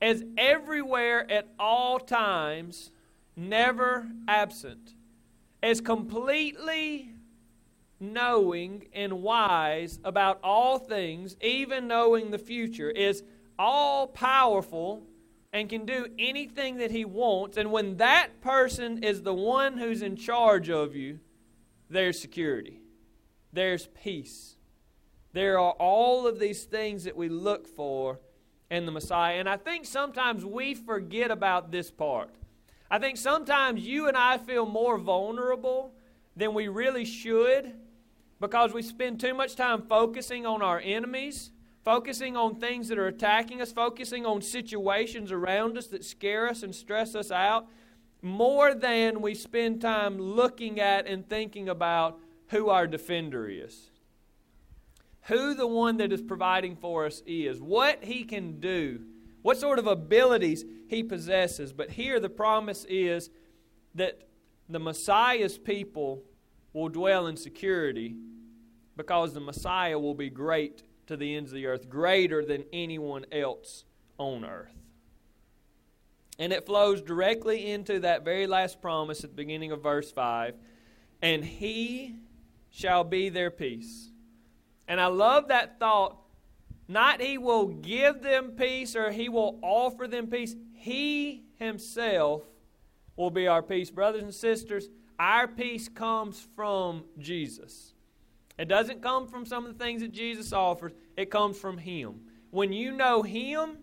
is 0.00 0.24
everywhere 0.36 1.28
at 1.30 1.48
all 1.58 1.98
times, 1.98 2.90
never 3.34 4.06
absent, 4.28 4.92
is 5.62 5.80
completely 5.80 7.14
knowing 8.00 8.86
and 8.92 9.22
wise 9.22 9.98
about 10.04 10.38
all 10.42 10.78
things, 10.78 11.36
even 11.40 11.88
knowing 11.88 12.30
the 12.30 12.38
future, 12.38 12.90
is 12.90 13.22
all 13.58 14.06
powerful 14.06 15.02
and 15.52 15.68
can 15.68 15.84
do 15.84 16.06
anything 16.18 16.76
that 16.78 16.90
he 16.90 17.04
wants. 17.04 17.56
And 17.56 17.72
when 17.72 17.96
that 17.96 18.40
person 18.40 19.02
is 19.02 19.22
the 19.22 19.34
one 19.34 19.78
who's 19.78 20.02
in 20.02 20.16
charge 20.16 20.70
of 20.70 20.94
you, 20.94 21.20
there's 21.90 22.20
security, 22.20 22.80
there's 23.52 23.86
peace. 24.02 24.56
There 25.32 25.58
are 25.58 25.72
all 25.72 26.26
of 26.26 26.38
these 26.38 26.64
things 26.64 27.04
that 27.04 27.16
we 27.16 27.28
look 27.28 27.66
for 27.66 28.18
in 28.70 28.86
the 28.86 28.92
Messiah. 28.92 29.38
And 29.38 29.48
I 29.48 29.56
think 29.56 29.86
sometimes 29.86 30.44
we 30.44 30.74
forget 30.74 31.30
about 31.30 31.70
this 31.70 31.90
part. 31.90 32.34
I 32.90 32.98
think 32.98 33.18
sometimes 33.18 33.86
you 33.86 34.08
and 34.08 34.16
I 34.16 34.38
feel 34.38 34.66
more 34.66 34.98
vulnerable 34.98 35.92
than 36.36 36.54
we 36.54 36.68
really 36.68 37.04
should 37.04 37.72
because 38.40 38.72
we 38.72 38.82
spend 38.82 39.20
too 39.20 39.34
much 39.34 39.56
time 39.56 39.82
focusing 39.82 40.46
on 40.46 40.62
our 40.62 40.80
enemies, 40.80 41.50
focusing 41.84 42.36
on 42.36 42.56
things 42.56 42.88
that 42.88 42.98
are 42.98 43.06
attacking 43.06 43.60
us, 43.60 43.72
focusing 43.72 44.26
on 44.26 44.42
situations 44.42 45.32
around 45.32 45.76
us 45.76 45.86
that 45.88 46.04
scare 46.04 46.48
us 46.48 46.62
and 46.62 46.74
stress 46.74 47.14
us 47.14 47.30
out, 47.30 47.66
more 48.22 48.74
than 48.74 49.20
we 49.20 49.34
spend 49.34 49.80
time 49.80 50.18
looking 50.18 50.80
at 50.80 51.06
and 51.06 51.28
thinking 51.28 51.68
about 51.68 52.18
who 52.48 52.68
our 52.68 52.86
defender 52.86 53.48
is. 53.48 53.90
Who 55.22 55.54
the 55.54 55.66
one 55.66 55.98
that 55.98 56.12
is 56.12 56.22
providing 56.22 56.76
for 56.76 57.06
us 57.06 57.22
is, 57.26 57.60
what 57.60 58.02
he 58.02 58.24
can 58.24 58.60
do, 58.60 59.00
what 59.42 59.58
sort 59.58 59.78
of 59.78 59.86
abilities 59.86 60.64
he 60.88 61.02
possesses. 61.02 61.72
But 61.72 61.90
here 61.90 62.18
the 62.18 62.28
promise 62.28 62.84
is 62.88 63.30
that 63.94 64.28
the 64.68 64.78
Messiah's 64.78 65.58
people 65.58 66.22
will 66.72 66.88
dwell 66.88 67.26
in 67.26 67.36
security 67.36 68.14
because 68.96 69.32
the 69.32 69.40
Messiah 69.40 69.98
will 69.98 70.14
be 70.14 70.30
great 70.30 70.82
to 71.06 71.16
the 71.16 71.36
ends 71.36 71.50
of 71.50 71.54
the 71.54 71.66
earth, 71.66 71.88
greater 71.88 72.44
than 72.44 72.64
anyone 72.72 73.24
else 73.32 73.84
on 74.18 74.44
earth. 74.44 74.74
And 76.38 76.52
it 76.52 76.66
flows 76.66 77.00
directly 77.00 77.70
into 77.70 78.00
that 78.00 78.24
very 78.24 78.46
last 78.46 78.80
promise 78.80 79.24
at 79.24 79.30
the 79.30 79.36
beginning 79.36 79.72
of 79.72 79.82
verse 79.82 80.12
5 80.12 80.54
and 81.20 81.44
he 81.44 82.14
shall 82.70 83.04
be 83.04 83.28
their 83.28 83.50
peace. 83.50 84.10
And 84.86 85.00
I 85.00 85.06
love 85.06 85.48
that 85.48 85.78
thought. 85.78 86.16
Not 86.86 87.20
he 87.20 87.36
will 87.36 87.66
give 87.66 88.22
them 88.22 88.52
peace 88.52 88.96
or 88.96 89.10
he 89.10 89.28
will 89.28 89.58
offer 89.62 90.06
them 90.06 90.28
peace. 90.28 90.54
He 90.72 91.44
himself 91.56 92.44
will 93.16 93.30
be 93.30 93.46
our 93.46 93.62
peace. 93.62 93.90
Brothers 93.90 94.22
and 94.22 94.34
sisters, 94.34 94.88
our 95.18 95.48
peace 95.48 95.88
comes 95.88 96.46
from 96.54 97.04
Jesus. 97.18 97.94
It 98.58 98.68
doesn't 98.68 99.02
come 99.02 99.28
from 99.28 99.46
some 99.46 99.66
of 99.66 99.76
the 99.76 99.84
things 99.84 100.02
that 100.02 100.12
Jesus 100.12 100.52
offers, 100.52 100.92
it 101.16 101.30
comes 101.30 101.58
from 101.58 101.78
Him. 101.78 102.20
When 102.50 102.72
you 102.72 102.92
know 102.92 103.22
Him, 103.22 103.78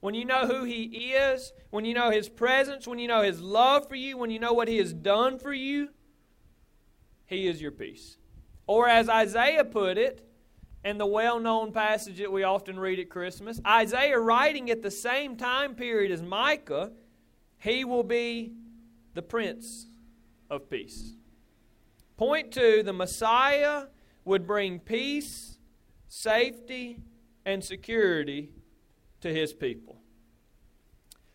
when 0.00 0.14
you 0.14 0.24
know 0.24 0.46
who 0.46 0.64
He 0.64 0.84
is, 0.84 1.52
when 1.70 1.84
you 1.84 1.94
know 1.94 2.10
His 2.10 2.28
presence, 2.28 2.86
when 2.86 2.98
you 2.98 3.08
know 3.08 3.22
His 3.22 3.40
love 3.40 3.88
for 3.88 3.94
you, 3.94 4.16
when 4.16 4.30
you 4.30 4.38
know 4.38 4.52
what 4.52 4.68
He 4.68 4.78
has 4.78 4.92
done 4.92 5.38
for 5.38 5.52
you, 5.52 5.88
He 7.26 7.48
is 7.48 7.60
your 7.60 7.72
peace. 7.72 8.16
Or 8.66 8.88
as 8.88 9.08
Isaiah 9.08 9.64
put 9.64 9.98
it, 9.98 10.26
in 10.86 10.98
the 10.98 11.06
well 11.06 11.40
known 11.40 11.72
passage 11.72 12.18
that 12.18 12.30
we 12.30 12.44
often 12.44 12.78
read 12.78 13.00
at 13.00 13.10
Christmas, 13.10 13.60
Isaiah 13.66 14.20
writing 14.20 14.70
at 14.70 14.82
the 14.82 14.90
same 14.90 15.36
time 15.36 15.74
period 15.74 16.12
as 16.12 16.22
Micah, 16.22 16.92
he 17.58 17.84
will 17.84 18.04
be 18.04 18.52
the 19.14 19.22
Prince 19.22 19.88
of 20.50 20.68
Peace. 20.70 21.14
Point 22.16 22.52
two 22.52 22.82
the 22.82 22.92
Messiah 22.92 23.84
would 24.24 24.46
bring 24.46 24.78
peace, 24.80 25.58
safety, 26.08 27.00
and 27.44 27.62
security 27.62 28.50
to 29.20 29.32
his 29.32 29.52
people. 29.52 30.00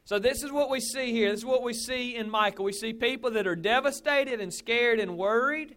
So, 0.04 0.20
this 0.20 0.44
is 0.44 0.52
what 0.52 0.70
we 0.70 0.80
see 0.80 1.12
here. 1.12 1.32
This 1.32 1.42
is 1.42 1.46
what 1.46 1.64
we 1.64 1.74
see 1.74 2.16
in 2.16 2.30
Micah. 2.30 2.64
We 2.64 2.74
see 2.74 2.92
people 2.94 3.32
that 3.32 3.48
are 3.48 3.56
devastated 3.56 4.42
and 4.42 4.54
scared 4.54 5.00
and 5.00 5.18
worried. 5.18 5.76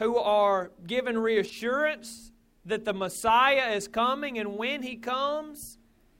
who 0.00 0.16
are 0.16 0.72
given 0.86 1.18
reassurance 1.18 2.32
that 2.64 2.86
the 2.86 2.94
Messiah 2.94 3.74
is 3.74 3.86
coming, 3.86 4.38
and 4.38 4.56
when 4.56 4.82
he 4.82 4.96
comes, 4.96 5.76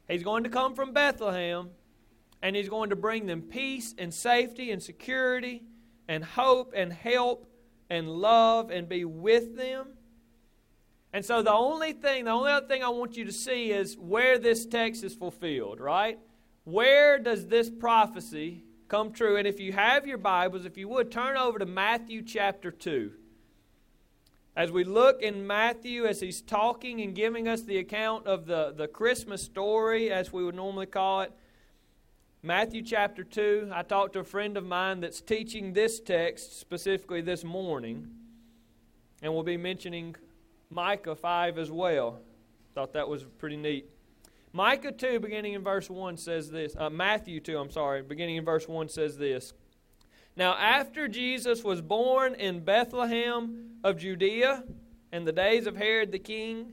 he's 0.07 0.23
going 0.23 0.45
to 0.45 0.51
come 0.51 0.75
from 0.75 0.93
Bethlehem, 0.93 1.71
and 2.43 2.57
he's 2.57 2.69
going 2.69 2.91
to 2.91 2.97
bring 2.97 3.27
them 3.27 3.43
peace 3.43 3.95
and 3.99 4.13
safety 4.13 4.71
and 4.71 4.83
security 4.83 5.63
and 6.09 6.25
hope 6.25 6.73
and 6.75 6.93
help 6.93 7.47
and 7.89 8.09
love 8.09 8.71
and 8.71 8.89
be 8.89 9.05
with 9.05 9.57
them. 9.57 9.89
And 11.13 11.25
so 11.25 11.43
the 11.43 11.53
only 11.53 11.93
thing, 11.93 12.25
the 12.25 12.31
only 12.31 12.53
other 12.53 12.67
thing 12.67 12.85
I 12.85 12.89
want 12.89 13.17
you 13.17 13.25
to 13.25 13.33
see 13.33 13.73
is 13.73 13.99
where 13.99 14.39
this 14.39 14.65
text 14.65 15.03
is 15.03 15.15
fulfilled, 15.15 15.81
right? 15.81 16.19
Where 16.65 17.19
does 17.19 17.49
this 17.49 17.69
prophecy 17.69 18.65
come 18.89 19.13
true? 19.13 19.37
And 19.37 19.47
if 19.47 19.59
you 19.59 19.73
have 19.73 20.07
your 20.07 20.19
Bibles, 20.19 20.65
if 20.65 20.79
you 20.79 20.89
would, 20.89 21.11
turn 21.11 21.37
over 21.37 21.59
to 21.59 21.67
Matthew 21.67 22.23
chapter 22.23 22.71
2. 22.71 23.13
As 24.57 24.71
we 24.71 24.85
look 24.85 25.23
in 25.23 25.47
Matthew, 25.47 26.07
as 26.07 26.21
he's 26.21 26.43
talking 26.43 27.01
and 27.01 27.15
giving 27.15 27.49
us 27.49 27.63
the 27.63 27.79
account 27.79 28.27
of 28.27 28.47
the, 28.47 28.73
the 28.77 28.89
Christmas 28.89 29.43
story, 29.43 30.11
as 30.11 30.33
we 30.33 30.45
would 30.45 30.55
normally 30.55 30.87
call 30.87 31.23
it, 31.23 31.33
Matthew 32.43 32.81
chapter 32.81 33.23
2, 33.23 33.69
I 33.71 33.83
talked 33.83 34.15
to 34.15 34.21
a 34.21 34.25
friend 34.25 34.57
of 34.57 34.65
mine 34.65 35.01
that's 35.01 35.21
teaching 35.21 35.75
this 35.75 36.01
text 36.01 36.59
specifically 36.59 37.21
this 37.21 37.45
morning, 37.45 38.09
and 39.21 39.35
we'll 39.35 39.43
be 39.43 39.59
mentioning 39.59 40.17
Micah 40.71 41.15
5 41.15 41.59
as 41.59 41.71
well. 41.71 42.19
Thought 42.75 42.95
that 42.95 43.07
was 43.07 43.25
pretty 43.37 43.59
neat. 43.59 43.91
Micah 44.55 44.91
2, 44.91 45.21
beginning 45.21 45.53
in 45.53 45.63
verse 45.63 45.91
1, 45.91 46.17
says 46.17 46.51
this. 46.51 46.75
Uh, 46.79 46.89
Matthew 46.89 47.41
2, 47.41 47.59
I'm 47.59 47.71
sorry, 47.71 48.01
beginning 48.01 48.37
in 48.37 48.45
verse 48.47 48.67
1 48.67 48.89
says 48.89 49.19
this. 49.19 49.53
Now, 50.35 50.55
after 50.55 51.09
Jesus 51.09 51.63
was 51.63 51.83
born 51.83 52.35
in 52.35 52.61
Bethlehem 52.61 53.73
of 53.85 53.99
Judea, 53.99 54.65
in 55.13 55.27
the 55.27 55.33
days 55.33 55.67
of 55.67 55.77
Herod 55.77 56.11
the 56.11 56.19
king, 56.19 56.73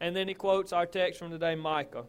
and 0.00 0.14
then 0.14 0.28
he 0.28 0.34
quotes 0.34 0.72
our 0.72 0.86
text 0.86 1.18
from 1.18 1.30
today, 1.30 1.54
Micah. 1.54 2.04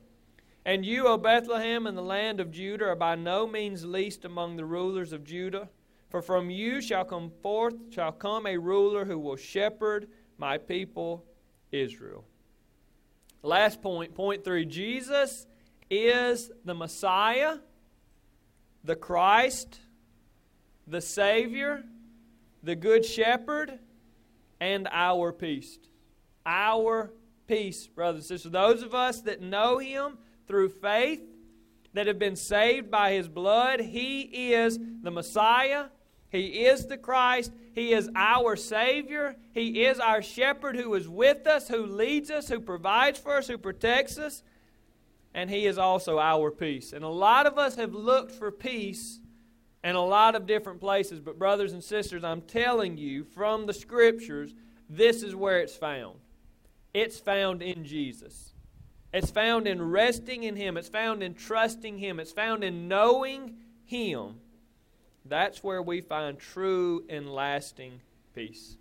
And 0.65 0.85
you, 0.85 1.07
O 1.07 1.17
Bethlehem, 1.17 1.87
in 1.87 1.95
the 1.95 2.01
land 2.01 2.39
of 2.39 2.51
Judah, 2.51 2.87
are 2.87 2.95
by 2.95 3.15
no 3.15 3.47
means 3.47 3.85
least 3.85 4.25
among 4.25 4.57
the 4.57 4.65
rulers 4.65 5.13
of 5.13 5.23
Judah, 5.23 5.69
for 6.09 6.21
from 6.21 6.49
you 6.49 6.81
shall 6.81 7.05
come 7.05 7.31
forth 7.41 7.75
shall 7.89 8.11
come 8.11 8.45
a 8.45 8.57
ruler 8.57 9.05
who 9.05 9.17
will 9.17 9.35
shepherd 9.35 10.07
my 10.37 10.57
people 10.57 11.25
Israel. 11.71 12.25
Last 13.43 13.81
point, 13.81 14.13
point 14.13 14.43
three 14.43 14.65
Jesus 14.65 15.47
is 15.89 16.51
the 16.65 16.73
Messiah, 16.73 17.57
the 18.83 18.95
Christ, 18.95 19.79
the 20.85 21.01
Savior, 21.01 21.83
the 22.63 22.75
Good 22.75 23.05
Shepherd, 23.05 23.79
and 24.59 24.87
our 24.91 25.31
peace. 25.31 25.79
Our 26.45 27.11
peace, 27.47 27.87
brothers 27.87 28.29
and 28.29 28.39
sisters. 28.39 28.51
Those 28.51 28.83
of 28.83 28.93
us 28.93 29.21
that 29.21 29.41
know 29.41 29.77
Him 29.79 30.17
through 30.47 30.69
faith, 30.69 31.21
that 31.93 32.07
have 32.07 32.19
been 32.19 32.35
saved 32.35 32.91
by 32.91 33.13
His 33.13 33.27
blood, 33.27 33.79
He 33.79 34.51
is 34.51 34.77
the 35.01 35.11
Messiah. 35.11 35.85
He 36.29 36.65
is 36.65 36.87
the 36.87 36.97
Christ. 36.97 37.53
He 37.73 37.93
is 37.93 38.09
our 38.15 38.55
Savior. 38.55 39.35
He 39.53 39.85
is 39.85 39.99
our 39.99 40.21
shepherd 40.21 40.75
who 40.75 40.93
is 40.95 41.07
with 41.07 41.47
us, 41.47 41.67
who 41.69 41.85
leads 41.85 42.29
us, 42.29 42.49
who 42.49 42.59
provides 42.59 43.17
for 43.17 43.37
us, 43.37 43.47
who 43.47 43.57
protects 43.57 44.17
us. 44.17 44.43
And 45.33 45.49
He 45.49 45.65
is 45.67 45.77
also 45.77 46.19
our 46.19 46.51
peace. 46.51 46.91
And 46.91 47.03
a 47.03 47.09
lot 47.09 47.45
of 47.45 47.57
us 47.57 47.75
have 47.75 47.93
looked 47.93 48.31
for 48.31 48.51
peace 48.51 49.19
in 49.83 49.95
a 49.95 50.03
lot 50.03 50.35
of 50.35 50.45
different 50.45 50.81
places. 50.81 51.21
But, 51.21 51.39
brothers 51.39 51.71
and 51.71 51.83
sisters, 51.83 52.23
I'm 52.23 52.41
telling 52.41 52.97
you 52.97 53.23
from 53.23 53.65
the 53.65 53.73
Scriptures, 53.73 54.53
this 54.89 55.23
is 55.23 55.35
where 55.35 55.59
it's 55.59 55.75
found. 55.75 56.19
It's 56.93 57.19
found 57.19 57.61
in 57.61 57.83
Jesus. 57.83 58.53
It's 59.13 59.31
found 59.31 59.67
in 59.67 59.81
resting 59.81 60.43
in 60.43 60.55
Him. 60.55 60.77
It's 60.77 60.89
found 60.89 61.23
in 61.23 61.33
trusting 61.33 61.97
Him. 61.97 62.19
It's 62.19 62.31
found 62.31 62.63
in 62.63 62.87
knowing 62.87 63.55
Him. 63.85 64.35
That's 65.25 65.63
where 65.63 65.81
we 65.81 66.01
find 66.01 66.37
true 66.39 67.03
and 67.09 67.31
lasting 67.31 68.01
peace. 68.33 68.77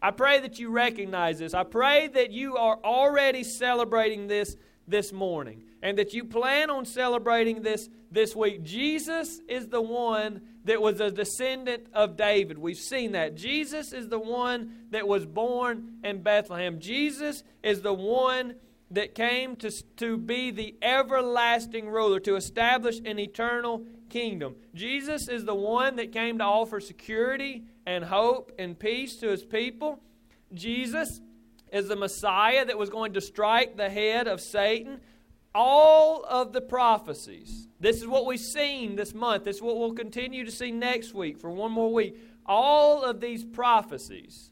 I 0.00 0.10
pray 0.10 0.40
that 0.40 0.58
you 0.58 0.70
recognize 0.70 1.38
this. 1.38 1.54
I 1.54 1.64
pray 1.64 2.08
that 2.08 2.30
you 2.30 2.56
are 2.56 2.78
already 2.84 3.42
celebrating 3.44 4.26
this 4.26 4.56
this 4.86 5.12
morning 5.12 5.64
and 5.82 5.98
that 5.98 6.14
you 6.14 6.24
plan 6.24 6.70
on 6.70 6.84
celebrating 6.84 7.62
this 7.62 7.88
this 8.10 8.36
week. 8.36 8.62
Jesus 8.62 9.40
is 9.48 9.68
the 9.68 9.80
one 9.80 10.42
that 10.66 10.82
was 10.82 11.00
a 11.00 11.10
descendant 11.10 11.86
of 11.92 12.16
David. 12.16 12.58
We've 12.58 12.76
seen 12.76 13.12
that. 13.12 13.36
Jesus 13.36 13.92
is 13.92 14.08
the 14.08 14.18
one 14.18 14.86
that 14.90 15.06
was 15.06 15.24
born 15.24 15.98
in 16.02 16.22
Bethlehem. 16.22 16.80
Jesus 16.80 17.44
is 17.62 17.82
the 17.82 17.94
one 17.94 18.56
that 18.90 19.14
came 19.14 19.56
to, 19.56 19.70
to 19.96 20.16
be 20.16 20.50
the 20.50 20.74
everlasting 20.82 21.88
ruler, 21.88 22.20
to 22.20 22.36
establish 22.36 22.98
an 23.04 23.18
eternal 23.18 23.84
kingdom. 24.10 24.56
Jesus 24.74 25.28
is 25.28 25.44
the 25.44 25.54
one 25.54 25.96
that 25.96 26.12
came 26.12 26.38
to 26.38 26.44
offer 26.44 26.80
security 26.80 27.64
and 27.86 28.04
hope 28.04 28.52
and 28.58 28.78
peace 28.78 29.16
to 29.16 29.28
his 29.28 29.44
people. 29.44 30.00
Jesus 30.52 31.20
is 31.72 31.88
the 31.88 31.96
Messiah 31.96 32.64
that 32.64 32.78
was 32.78 32.90
going 32.90 33.12
to 33.14 33.20
strike 33.20 33.76
the 33.76 33.90
head 33.90 34.26
of 34.26 34.40
Satan. 34.40 35.00
All 35.58 36.22
of 36.28 36.52
the 36.52 36.60
prophecies, 36.60 37.66
this 37.80 37.96
is 37.96 38.06
what 38.06 38.26
we've 38.26 38.38
seen 38.38 38.94
this 38.94 39.14
month, 39.14 39.44
this 39.44 39.56
is 39.56 39.62
what 39.62 39.78
we'll 39.78 39.94
continue 39.94 40.44
to 40.44 40.50
see 40.50 40.70
next 40.70 41.14
week 41.14 41.38
for 41.38 41.50
one 41.50 41.72
more 41.72 41.90
week. 41.90 42.18
All 42.44 43.02
of 43.02 43.22
these 43.22 43.42
prophecies 43.42 44.50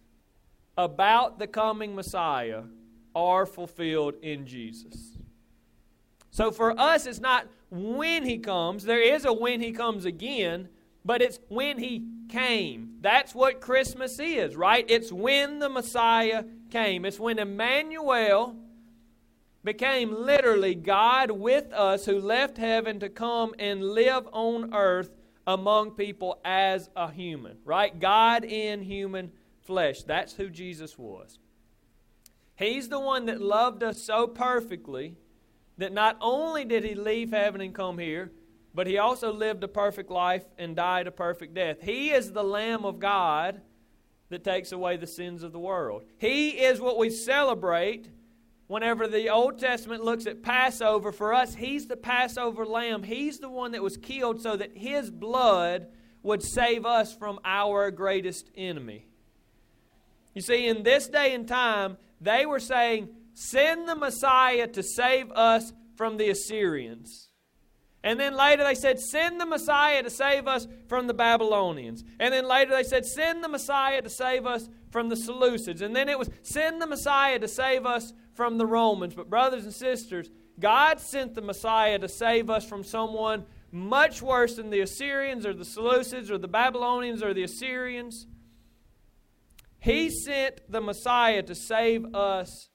about 0.78 1.38
the 1.38 1.46
coming 1.46 1.94
Messiah 1.94 2.62
are 3.14 3.44
fulfilled 3.44 4.14
in 4.22 4.46
Jesus. 4.46 5.18
So 6.30 6.50
for 6.50 6.78
us, 6.80 7.04
it's 7.04 7.20
not 7.20 7.48
when 7.70 8.24
he 8.24 8.38
comes. 8.38 8.84
There 8.84 9.02
is 9.02 9.26
a 9.26 9.32
when 9.32 9.60
he 9.60 9.72
comes 9.72 10.06
again, 10.06 10.70
but 11.04 11.20
it's 11.20 11.38
when 11.48 11.78
he 11.78 12.02
came. 12.30 12.94
That's 13.02 13.34
what 13.34 13.60
Christmas 13.60 14.18
is, 14.18 14.56
right? 14.56 14.86
It's 14.88 15.12
when 15.12 15.58
the 15.58 15.68
Messiah 15.68 16.44
came. 16.70 17.04
It's 17.04 17.20
when 17.20 17.38
Emmanuel 17.38 18.56
became 19.64 20.14
literally 20.14 20.74
God 20.74 21.30
with 21.30 21.72
us 21.72 22.04
who 22.04 22.20
left 22.20 22.58
heaven 22.58 23.00
to 23.00 23.08
come 23.08 23.54
and 23.58 23.82
live 23.82 24.28
on 24.32 24.74
earth 24.74 25.10
among 25.46 25.92
people 25.92 26.38
as 26.44 26.90
a 26.94 27.10
human, 27.10 27.56
right? 27.64 27.98
God 27.98 28.44
in 28.44 28.82
human 28.82 29.32
flesh. 29.62 30.02
That's 30.02 30.34
who 30.34 30.50
Jesus 30.50 30.98
was. 30.98 31.38
He's 32.56 32.88
the 32.88 33.00
one 33.00 33.26
that 33.26 33.40
loved 33.40 33.82
us 33.82 34.00
so 34.02 34.26
perfectly 34.26 35.16
that 35.78 35.92
not 35.92 36.16
only 36.20 36.64
did 36.64 36.84
he 36.84 36.94
leave 36.94 37.32
heaven 37.32 37.60
and 37.60 37.74
come 37.74 37.98
here, 37.98 38.30
but 38.74 38.86
he 38.86 38.98
also 38.98 39.32
lived 39.32 39.64
a 39.64 39.68
perfect 39.68 40.10
life 40.10 40.44
and 40.58 40.76
died 40.76 41.06
a 41.06 41.12
perfect 41.12 41.54
death. 41.54 41.80
He 41.80 42.10
is 42.10 42.32
the 42.32 42.44
Lamb 42.44 42.84
of 42.84 42.98
God 42.98 43.60
that 44.28 44.44
takes 44.44 44.72
away 44.72 44.96
the 44.96 45.06
sins 45.06 45.42
of 45.42 45.52
the 45.52 45.58
world. 45.58 46.04
He 46.18 46.50
is 46.50 46.80
what 46.80 46.98
we 46.98 47.10
celebrate 47.10 48.08
whenever 48.66 49.06
the 49.06 49.28
Old 49.28 49.58
Testament 49.58 50.04
looks 50.04 50.26
at 50.26 50.42
Passover. 50.42 51.12
For 51.12 51.34
us, 51.34 51.54
He's 51.54 51.86
the 51.86 51.96
Passover 51.96 52.64
lamb. 52.64 53.02
He's 53.02 53.38
the 53.38 53.50
one 53.50 53.72
that 53.72 53.82
was 53.82 53.96
killed 53.96 54.40
so 54.40 54.56
that 54.56 54.76
His 54.76 55.10
blood 55.10 55.86
would 56.22 56.42
save 56.42 56.86
us 56.86 57.14
from 57.14 57.38
our 57.44 57.90
greatest 57.90 58.50
enemy. 58.56 59.06
You 60.34 60.40
see, 60.40 60.66
in 60.66 60.82
this 60.82 61.06
day 61.06 61.34
and 61.34 61.46
time, 61.46 61.96
they 62.20 62.46
were 62.46 62.60
saying, 62.60 63.08
Send 63.34 63.88
the 63.88 63.96
Messiah 63.96 64.68
to 64.68 64.82
save 64.82 65.30
us 65.32 65.72
from 65.96 66.16
the 66.16 66.30
Assyrians. 66.30 67.28
And 68.04 68.20
then 68.20 68.36
later 68.36 68.62
they 68.64 68.74
said, 68.74 69.00
Send 69.00 69.40
the 69.40 69.46
Messiah 69.46 70.02
to 70.02 70.10
save 70.10 70.46
us 70.46 70.68
from 70.88 71.06
the 71.06 71.14
Babylonians. 71.14 72.04
And 72.20 72.34
then 72.34 72.46
later 72.46 72.72
they 72.72 72.82
said, 72.82 73.06
Send 73.06 73.42
the 73.42 73.48
Messiah 73.48 74.02
to 74.02 74.10
save 74.10 74.46
us 74.46 74.68
from 74.94 75.08
the 75.08 75.16
Seleucids. 75.16 75.80
And 75.80 75.94
then 75.94 76.08
it 76.08 76.16
was, 76.16 76.30
Send 76.42 76.80
the 76.80 76.86
Messiah 76.86 77.40
to 77.40 77.48
save 77.48 77.84
us 77.84 78.12
from 78.32 78.58
the 78.58 78.64
Romans. 78.64 79.12
But, 79.12 79.28
brothers 79.28 79.64
and 79.64 79.74
sisters, 79.74 80.30
God 80.60 81.00
sent 81.00 81.34
the 81.34 81.42
Messiah 81.42 81.98
to 81.98 82.08
save 82.08 82.48
us 82.48 82.64
from 82.64 82.84
someone 82.84 83.44
much 83.72 84.22
worse 84.22 84.54
than 84.54 84.70
the 84.70 84.82
Assyrians 84.82 85.44
or 85.44 85.52
the 85.52 85.64
Seleucids 85.64 86.30
or 86.30 86.38
the 86.38 86.46
Babylonians 86.46 87.24
or 87.24 87.34
the 87.34 87.42
Assyrians. 87.42 88.28
He 89.80 90.10
sent 90.10 90.60
the 90.70 90.80
Messiah 90.80 91.42
to 91.42 91.56
save 91.56 92.14
us 92.14 92.68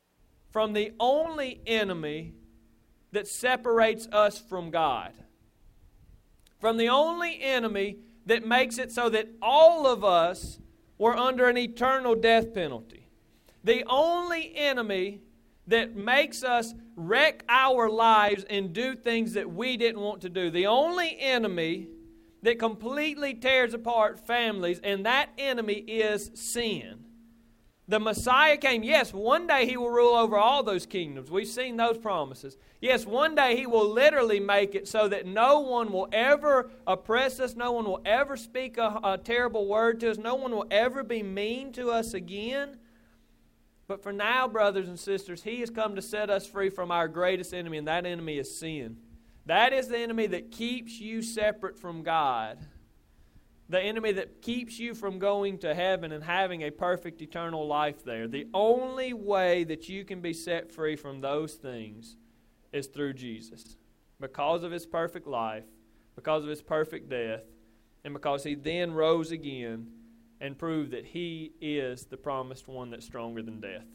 from 0.51 0.73
the 0.73 0.91
only 0.99 1.62
enemy 1.65 2.34
that 3.13 3.29
separates 3.29 4.10
us 4.12 4.38
from 4.38 4.71
God. 4.71 5.13
From 6.60 6.75
the 6.75 6.89
only 6.89 7.41
enemy 7.41 7.99
that 8.25 8.45
makes 8.45 8.77
it 8.77 8.91
so 8.91 9.08
that 9.08 9.29
all 9.41 9.88
of 9.88 10.03
us 10.03 10.60
were 10.99 11.17
under 11.17 11.49
an 11.49 11.57
eternal 11.57 12.13
death 12.13 12.53
penalty. 12.53 13.07
The 13.63 13.83
only 13.88 14.55
enemy 14.55 15.21
that 15.65 15.95
makes 15.95 16.43
us 16.43 16.73
wreck 16.95 17.43
our 17.49 17.89
lives 17.89 18.43
and 18.49 18.73
do 18.73 18.95
things 18.95 19.33
that 19.33 19.51
we 19.51 19.77
didn't 19.77 20.01
want 20.01 20.21
to 20.21 20.29
do. 20.29 20.51
The 20.51 20.67
only 20.67 21.17
enemy 21.19 21.88
that 22.41 22.59
completely 22.59 23.33
tears 23.33 23.73
apart 23.73 24.25
families, 24.25 24.79
and 24.83 25.05
that 25.05 25.29
enemy 25.38 25.75
is 25.75 26.31
sin. 26.35 27.05
The 27.89 27.99
Messiah 27.99 28.56
came. 28.56 28.84
Yes, 28.84 29.12
one 29.15 29.47
day 29.47 29.65
he 29.65 29.75
will 29.75 29.89
rule 29.89 30.13
over 30.13 30.38
all 30.38 30.62
those 30.62 30.86
kingdoms. 30.86 31.32
We've 31.32 31.47
seen 31.47 31.75
those 31.75 31.97
promises. 31.97 32.56
Yes, 32.80 33.04
one 33.04 33.34
day 33.34 33.58
he 33.58 33.65
will 33.65 33.89
literally 33.89 34.39
make 34.39 34.75
it 34.75 34.88
so 34.88 35.08
that 35.08 35.25
no 35.25 35.62
one 35.62 35.91
will 35.91 36.08
ever 36.12 36.69
oppress 36.86 37.39
us, 37.39 37.56
no 37.56 37.71
one 37.71 37.86
will 37.86 38.02
ever 38.06 38.38
speak 38.38 38.78
a, 38.78 38.99
a 39.04 39.17
terrible 39.17 39.65
word 39.65 39.99
to 40.02 40.12
us, 40.12 40.19
no 40.19 40.36
one 40.36 40.52
will 40.52 40.67
ever 40.69 41.02
be 41.02 41.23
mean 41.23 41.71
to 41.73 41.89
us 41.89 42.13
again. 42.13 42.78
But 43.88 44.04
for 44.04 44.13
now, 44.13 44.47
brothers 44.47 44.88
and 44.88 44.99
sisters, 44.99 45.41
he 45.41 45.60
has 45.62 45.71
come 45.71 45.95
to 45.95 46.02
set 46.04 46.30
us 46.30 46.45
free 46.45 46.69
from 46.69 46.91
our 46.91 47.08
greatest 47.08 47.56
enemy, 47.56 47.80
and 47.80 47.88
that 47.88 48.06
enemy 48.06 48.38
is 48.38 48.56
sin. 48.56 48.97
That 49.47 49.73
is 49.73 49.88
the 49.88 49.97
enemy 49.97 50.28
that 50.28 50.52
keeps 50.52 50.99
you 50.99 51.23
separate 51.23 51.80
from 51.80 52.04
God 52.04 52.60
the 53.69 53.79
enemy 53.79 54.12
that 54.13 54.41
keeps 54.41 54.79
you 54.79 54.95
from 54.95 55.19
going 55.19 55.60
to 55.60 55.75
heaven 55.75 56.12
and 56.12 56.23
having 56.23 56.63
a 56.63 56.71
perfect 56.71 57.21
eternal 57.21 57.67
life 57.67 58.03
there. 58.03 58.27
The 58.27 58.47
only 58.51 59.13
way 59.13 59.63
that 59.65 59.88
you 59.88 60.03
can 60.03 60.21
be 60.21 60.34
set 60.34 60.71
free 60.71 60.95
from 60.95 61.21
those 61.21 61.53
things 61.53 62.17
is 62.73 62.88
through 62.88 63.13
Jesus. 63.13 63.77
Because 64.19 64.63
of 64.63 64.71
his 64.71 64.88
perfect 64.88 65.27
life, 65.27 65.65
because 66.15 66.43
of 66.43 66.49
his 66.49 66.63
perfect 66.63 67.10
death, 67.10 67.43
and 68.03 68.13
because 68.13 68.43
he 68.43 68.55
then 68.55 68.91
rose 68.91 69.32
again 69.32 69.88
and 70.41 70.58
proved 70.58 70.91
that 70.91 71.05
he 71.05 71.51
is 71.62 72.08
the 72.10 72.17
promised 72.17 72.67
one 72.67 72.89
that's 72.89 73.05
stronger 73.05 73.43
than 73.43 73.60
death. 73.60 73.86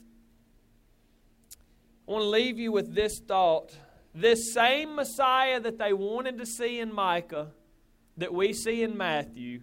I 2.07 2.13
want 2.13 2.23
to 2.23 2.29
leave 2.29 2.59
you 2.59 2.71
with 2.71 2.95
this 2.95 3.19
thought. 3.27 3.77
This 4.15 4.53
same 4.53 4.95
Messiah 4.95 5.59
that 5.59 5.79
they 5.79 5.93
wanted 5.93 6.39
to 6.39 6.47
see 6.47 6.79
in 6.79 6.95
Micah 6.95 7.49
that 8.17 8.33
we 8.33 8.53
see 8.53 8.83
in 8.83 8.97
Matthew, 8.97 9.61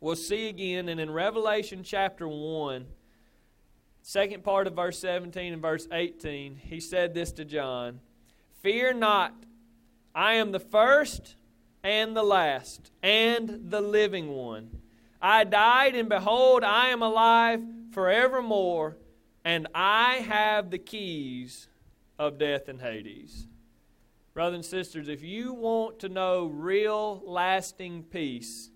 we'll 0.00 0.16
see 0.16 0.48
again. 0.48 0.88
And 0.88 1.00
in 1.00 1.10
Revelation 1.10 1.82
chapter 1.82 2.26
1, 2.26 2.86
second 4.02 4.44
part 4.44 4.66
of 4.66 4.74
verse 4.74 4.98
17 4.98 5.52
and 5.52 5.62
verse 5.62 5.86
18, 5.90 6.56
he 6.56 6.80
said 6.80 7.14
this 7.14 7.32
to 7.32 7.44
John 7.44 8.00
Fear 8.62 8.94
not, 8.94 9.34
I 10.14 10.34
am 10.34 10.52
the 10.52 10.60
first 10.60 11.36
and 11.84 12.16
the 12.16 12.22
last 12.22 12.90
and 13.02 13.70
the 13.70 13.80
living 13.80 14.28
one. 14.28 14.70
I 15.20 15.44
died, 15.44 15.94
and 15.94 16.08
behold, 16.08 16.62
I 16.62 16.88
am 16.88 17.02
alive 17.02 17.62
forevermore, 17.92 18.96
and 19.44 19.66
I 19.74 20.16
have 20.16 20.70
the 20.70 20.78
keys 20.78 21.68
of 22.18 22.38
death 22.38 22.68
and 22.68 22.80
Hades. 22.80 23.46
Brothers 24.38 24.54
and 24.54 24.64
sisters, 24.64 25.08
if 25.08 25.24
you 25.24 25.52
want 25.52 25.98
to 25.98 26.08
know 26.08 26.46
real, 26.46 27.20
lasting 27.26 28.04
peace, 28.04 28.70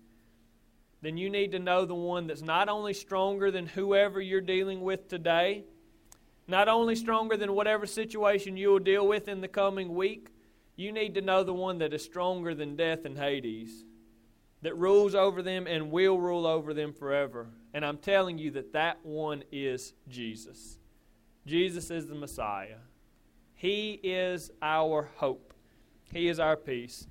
then 1.01 1.15
you 1.15 1.29
need 1.29 1.53
to 1.53 1.59
know 1.59 1.85
the 1.85 1.95
one 1.95 2.27
that's 2.27 2.41
not 2.41 2.67
only 2.67 2.93
stronger 2.93 3.49
than 3.49 3.67
whoever 3.67 4.19
you're 4.19 4.41
dealing 4.41 4.81
with 4.81 5.07
today, 5.07 5.63
not 6.49 6.67
only 6.67 6.95
stronger 6.95 7.37
than 7.37 7.53
whatever 7.55 7.85
situation 7.85 8.57
you 8.57 8.71
will 8.71 8.79
deal 8.79 9.07
with 9.07 9.29
in 9.29 9.39
the 9.39 9.47
coming 9.47 9.95
week, 9.95 10.31
you 10.75 10.91
need 10.91 11.15
to 11.15 11.21
know 11.21 11.45
the 11.45 11.53
one 11.53 11.77
that 11.77 11.93
is 11.93 12.03
stronger 12.03 12.53
than 12.53 12.75
death 12.75 13.05
and 13.05 13.17
Hades, 13.17 13.85
that 14.63 14.75
rules 14.75 15.15
over 15.15 15.41
them 15.41 15.65
and 15.65 15.91
will 15.91 16.19
rule 16.19 16.45
over 16.45 16.73
them 16.73 16.91
forever. 16.91 17.47
And 17.73 17.85
I'm 17.85 17.99
telling 17.99 18.37
you 18.37 18.51
that 18.51 18.73
that 18.73 18.97
one 19.05 19.45
is 19.49 19.93
Jesus. 20.09 20.77
Jesus 21.47 21.89
is 21.89 22.07
the 22.07 22.15
Messiah. 22.15 22.79
He 23.55 24.01
is 24.03 24.51
our 24.61 25.09
hope. 25.15 25.52
He 26.13 26.27
is 26.27 26.39
our 26.39 26.55
peace. 26.55 27.07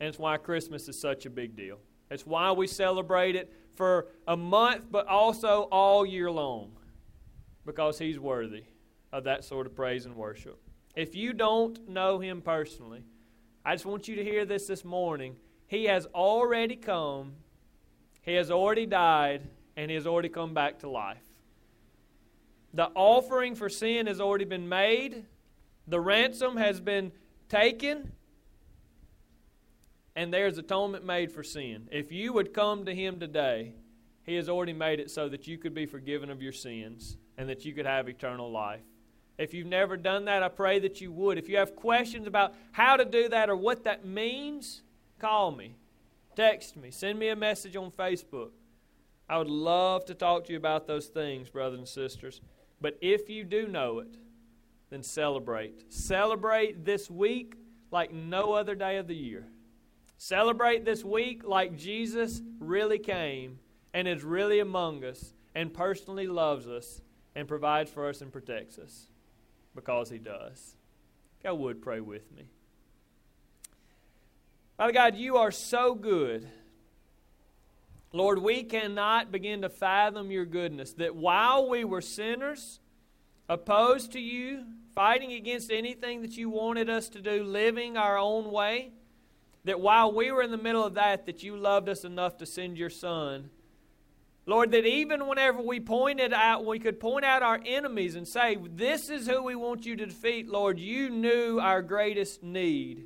And 0.00 0.08
it's 0.08 0.18
why 0.18 0.36
Christmas 0.36 0.88
is 0.88 0.98
such 0.98 1.26
a 1.26 1.30
big 1.30 1.56
deal. 1.56 1.78
It's 2.10 2.26
why 2.26 2.52
we 2.52 2.66
celebrate 2.66 3.36
it 3.36 3.52
for 3.74 4.08
a 4.26 4.36
month, 4.36 4.84
but 4.90 5.06
also 5.06 5.68
all 5.70 6.06
year 6.06 6.30
long. 6.30 6.72
Because 7.66 7.98
He's 7.98 8.18
worthy 8.18 8.64
of 9.12 9.24
that 9.24 9.44
sort 9.44 9.66
of 9.66 9.74
praise 9.74 10.06
and 10.06 10.16
worship. 10.16 10.58
If 10.96 11.14
you 11.14 11.32
don't 11.32 11.88
know 11.88 12.18
Him 12.18 12.40
personally, 12.40 13.02
I 13.64 13.74
just 13.74 13.86
want 13.86 14.08
you 14.08 14.16
to 14.16 14.24
hear 14.24 14.44
this 14.44 14.66
this 14.66 14.84
morning. 14.84 15.36
He 15.66 15.84
has 15.84 16.06
already 16.06 16.76
come, 16.76 17.34
He 18.22 18.34
has 18.34 18.50
already 18.50 18.86
died, 18.86 19.42
and 19.76 19.90
He 19.90 19.94
has 19.96 20.06
already 20.06 20.30
come 20.30 20.54
back 20.54 20.78
to 20.80 20.88
life. 20.88 21.18
The 22.72 22.90
offering 22.94 23.54
for 23.54 23.68
sin 23.68 24.06
has 24.06 24.20
already 24.20 24.44
been 24.44 24.68
made, 24.68 25.24
the 25.86 26.00
ransom 26.00 26.56
has 26.56 26.80
been 26.80 27.12
taken, 27.48 28.12
and 30.18 30.34
there's 30.34 30.58
atonement 30.58 31.04
made 31.04 31.30
for 31.30 31.44
sin. 31.44 31.86
If 31.92 32.10
you 32.10 32.32
would 32.32 32.52
come 32.52 32.86
to 32.86 32.92
Him 32.92 33.20
today, 33.20 33.74
He 34.24 34.34
has 34.34 34.48
already 34.48 34.72
made 34.72 34.98
it 34.98 35.12
so 35.12 35.28
that 35.28 35.46
you 35.46 35.58
could 35.58 35.74
be 35.74 35.86
forgiven 35.86 36.28
of 36.28 36.42
your 36.42 36.50
sins 36.50 37.16
and 37.36 37.48
that 37.48 37.64
you 37.64 37.72
could 37.72 37.86
have 37.86 38.08
eternal 38.08 38.50
life. 38.50 38.82
If 39.38 39.54
you've 39.54 39.68
never 39.68 39.96
done 39.96 40.24
that, 40.24 40.42
I 40.42 40.48
pray 40.48 40.80
that 40.80 41.00
you 41.00 41.12
would. 41.12 41.38
If 41.38 41.48
you 41.48 41.58
have 41.58 41.76
questions 41.76 42.26
about 42.26 42.56
how 42.72 42.96
to 42.96 43.04
do 43.04 43.28
that 43.28 43.48
or 43.48 43.54
what 43.54 43.84
that 43.84 44.04
means, 44.04 44.82
call 45.20 45.52
me, 45.52 45.76
text 46.34 46.76
me, 46.76 46.90
send 46.90 47.16
me 47.16 47.28
a 47.28 47.36
message 47.36 47.76
on 47.76 47.92
Facebook. 47.92 48.50
I 49.28 49.38
would 49.38 49.46
love 49.46 50.04
to 50.06 50.14
talk 50.14 50.46
to 50.46 50.52
you 50.52 50.58
about 50.58 50.88
those 50.88 51.06
things, 51.06 51.48
brothers 51.48 51.78
and 51.78 51.86
sisters. 51.86 52.40
But 52.80 52.98
if 53.00 53.30
you 53.30 53.44
do 53.44 53.68
know 53.68 54.00
it, 54.00 54.16
then 54.90 55.04
celebrate. 55.04 55.92
Celebrate 55.92 56.84
this 56.84 57.08
week 57.08 57.54
like 57.92 58.12
no 58.12 58.54
other 58.54 58.74
day 58.74 58.96
of 58.96 59.06
the 59.06 59.14
year. 59.14 59.46
Celebrate 60.18 60.84
this 60.84 61.04
week 61.04 61.46
like 61.46 61.78
Jesus 61.78 62.42
really 62.58 62.98
came 62.98 63.60
and 63.94 64.08
is 64.08 64.24
really 64.24 64.58
among 64.58 65.04
us 65.04 65.32
and 65.54 65.72
personally 65.72 66.26
loves 66.26 66.66
us 66.66 67.00
and 67.36 67.46
provides 67.46 67.88
for 67.88 68.08
us 68.08 68.20
and 68.20 68.32
protects 68.32 68.78
us 68.78 69.06
because 69.76 70.10
he 70.10 70.18
does. 70.18 70.74
God 71.44 71.54
would 71.54 71.80
pray 71.80 72.00
with 72.00 72.30
me. 72.36 72.48
Father 74.76 74.92
God, 74.92 75.14
you 75.14 75.36
are 75.36 75.52
so 75.52 75.94
good. 75.94 76.48
Lord, 78.12 78.40
we 78.40 78.64
cannot 78.64 79.30
begin 79.30 79.62
to 79.62 79.68
fathom 79.68 80.32
your 80.32 80.46
goodness. 80.46 80.94
That 80.94 81.14
while 81.14 81.68
we 81.68 81.84
were 81.84 82.00
sinners, 82.00 82.80
opposed 83.48 84.12
to 84.12 84.20
you, 84.20 84.64
fighting 84.96 85.32
against 85.32 85.70
anything 85.70 86.22
that 86.22 86.36
you 86.36 86.50
wanted 86.50 86.90
us 86.90 87.08
to 87.10 87.20
do, 87.20 87.44
living 87.44 87.96
our 87.96 88.18
own 88.18 88.50
way, 88.50 88.90
that 89.68 89.80
while 89.80 90.10
we 90.10 90.32
were 90.32 90.42
in 90.42 90.50
the 90.50 90.56
middle 90.56 90.82
of 90.82 90.94
that, 90.94 91.26
that 91.26 91.42
you 91.42 91.54
loved 91.54 91.90
us 91.90 92.04
enough 92.04 92.38
to 92.38 92.46
send 92.46 92.78
your 92.78 92.88
son. 92.88 93.50
Lord, 94.46 94.70
that 94.70 94.86
even 94.86 95.26
whenever 95.28 95.60
we 95.60 95.78
pointed 95.78 96.32
out, 96.32 96.64
we 96.64 96.78
could 96.78 96.98
point 96.98 97.26
out 97.26 97.42
our 97.42 97.60
enemies 97.66 98.14
and 98.14 98.26
say, 98.26 98.56
This 98.74 99.10
is 99.10 99.26
who 99.26 99.42
we 99.42 99.54
want 99.54 99.84
you 99.84 99.94
to 99.96 100.06
defeat, 100.06 100.48
Lord, 100.48 100.78
you 100.78 101.10
knew 101.10 101.58
our 101.60 101.82
greatest 101.82 102.42
need. 102.42 103.04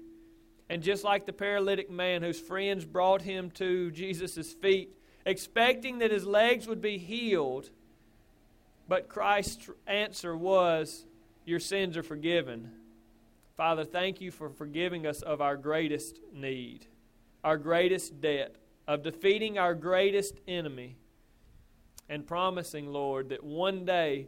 And 0.70 0.84
just 0.84 1.02
like 1.02 1.26
the 1.26 1.32
paralytic 1.32 1.90
man 1.90 2.22
whose 2.22 2.38
friends 2.38 2.84
brought 2.84 3.22
him 3.22 3.50
to 3.52 3.90
Jesus' 3.90 4.52
feet, 4.52 4.94
expecting 5.26 5.98
that 5.98 6.12
his 6.12 6.24
legs 6.24 6.68
would 6.68 6.80
be 6.80 6.96
healed, 6.96 7.70
but 8.86 9.08
Christ's 9.08 9.68
answer 9.88 10.36
was, 10.36 11.06
Your 11.44 11.58
sins 11.58 11.96
are 11.96 12.04
forgiven. 12.04 12.70
Father, 13.56 13.84
thank 13.84 14.20
you 14.20 14.30
for 14.30 14.48
forgiving 14.48 15.06
us 15.06 15.22
of 15.22 15.40
our 15.40 15.56
greatest 15.56 16.20
need, 16.32 16.86
our 17.44 17.58
greatest 17.58 18.20
debt, 18.20 18.56
of 18.88 19.02
defeating 19.02 19.58
our 19.58 19.74
greatest 19.74 20.34
enemy, 20.48 20.96
and 22.08 22.26
promising, 22.26 22.86
Lord, 22.86 23.28
that 23.28 23.44
one 23.44 23.84
day 23.84 24.26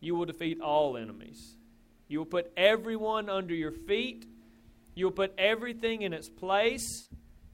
you 0.00 0.14
will 0.14 0.26
defeat 0.26 0.60
all 0.60 0.96
enemies. 0.96 1.56
You 2.08 2.18
will 2.18 2.26
put 2.26 2.52
everyone 2.56 3.28
under 3.28 3.54
your 3.54 3.72
feet, 3.72 4.26
you 4.94 5.06
will 5.06 5.12
put 5.12 5.32
everything 5.38 6.02
in 6.02 6.12
its 6.12 6.28
place, 6.28 7.08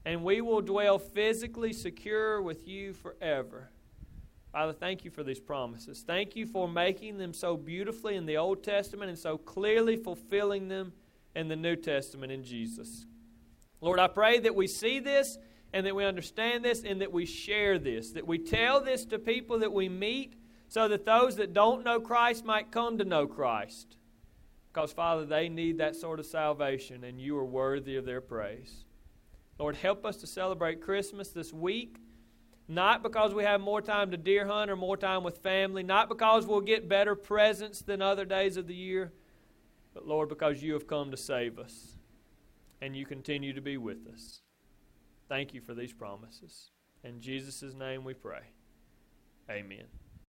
and 0.05 0.23
we 0.23 0.41
will 0.41 0.61
dwell 0.61 0.99
physically 0.99 1.73
secure 1.73 2.41
with 2.41 2.67
you 2.67 2.93
forever. 2.93 3.69
Father, 4.51 4.73
thank 4.73 5.03
you 5.03 5.09
for 5.09 5.23
these 5.23 5.39
promises. 5.39 6.03
Thank 6.05 6.35
you 6.35 6.45
for 6.45 6.67
making 6.67 7.17
them 7.17 7.33
so 7.33 7.57
beautifully 7.57 8.15
in 8.15 8.25
the 8.25 8.37
Old 8.37 8.63
Testament 8.63 9.09
and 9.09 9.17
so 9.17 9.37
clearly 9.37 9.95
fulfilling 9.95 10.67
them 10.67 10.93
in 11.35 11.47
the 11.47 11.55
New 11.55 11.75
Testament 11.75 12.31
in 12.31 12.43
Jesus. 12.43 13.05
Lord, 13.81 13.99
I 13.99 14.07
pray 14.07 14.39
that 14.39 14.55
we 14.55 14.67
see 14.67 14.99
this 14.99 15.37
and 15.73 15.85
that 15.85 15.95
we 15.95 16.05
understand 16.05 16.63
this 16.63 16.83
and 16.83 17.01
that 17.01 17.11
we 17.11 17.25
share 17.25 17.79
this, 17.79 18.11
that 18.11 18.27
we 18.27 18.37
tell 18.37 18.81
this 18.81 19.05
to 19.05 19.19
people 19.19 19.59
that 19.59 19.73
we 19.73 19.89
meet 19.89 20.35
so 20.69 20.87
that 20.87 21.05
those 21.05 21.35
that 21.35 21.53
don't 21.53 21.83
know 21.83 21.99
Christ 21.99 22.45
might 22.45 22.71
come 22.71 22.97
to 22.97 23.05
know 23.05 23.27
Christ. 23.27 23.97
Because, 24.71 24.91
Father, 24.91 25.25
they 25.25 25.49
need 25.49 25.77
that 25.77 25.95
sort 25.95 26.19
of 26.19 26.25
salvation, 26.25 27.03
and 27.03 27.21
you 27.21 27.37
are 27.37 27.45
worthy 27.45 27.95
of 27.95 28.05
their 28.05 28.21
praise. 28.21 28.85
Lord, 29.59 29.75
help 29.75 30.03
us 30.03 30.17
to 30.17 30.27
celebrate 30.27 30.81
Christmas 30.81 31.29
this 31.29 31.53
week, 31.53 31.97
not 32.67 33.03
because 33.03 33.35
we 33.35 33.43
have 33.43 33.61
more 33.61 33.81
time 33.81 34.09
to 34.09 34.17
deer 34.17 34.47
hunt 34.47 34.71
or 34.71 34.75
more 34.75 34.97
time 34.97 35.23
with 35.23 35.37
family, 35.39 35.83
not 35.83 36.09
because 36.09 36.47
we'll 36.47 36.61
get 36.61 36.89
better 36.89 37.13
presents 37.13 37.81
than 37.81 38.01
other 38.01 38.25
days 38.25 38.57
of 38.57 38.65
the 38.65 38.73
year, 38.73 39.13
but, 39.93 40.07
Lord, 40.07 40.29
because 40.29 40.63
you 40.63 40.73
have 40.73 40.87
come 40.87 41.11
to 41.11 41.17
save 41.17 41.59
us, 41.59 41.97
and 42.81 42.95
you 42.95 43.05
continue 43.05 43.53
to 43.53 43.61
be 43.61 43.77
with 43.77 44.07
us. 44.11 44.41
Thank 45.29 45.53
you 45.53 45.61
for 45.61 45.73
these 45.73 45.93
promises. 45.93 46.71
In 47.03 47.21
Jesus' 47.21 47.73
name 47.73 48.03
we 48.03 48.13
pray. 48.13 48.41
Amen. 49.49 50.02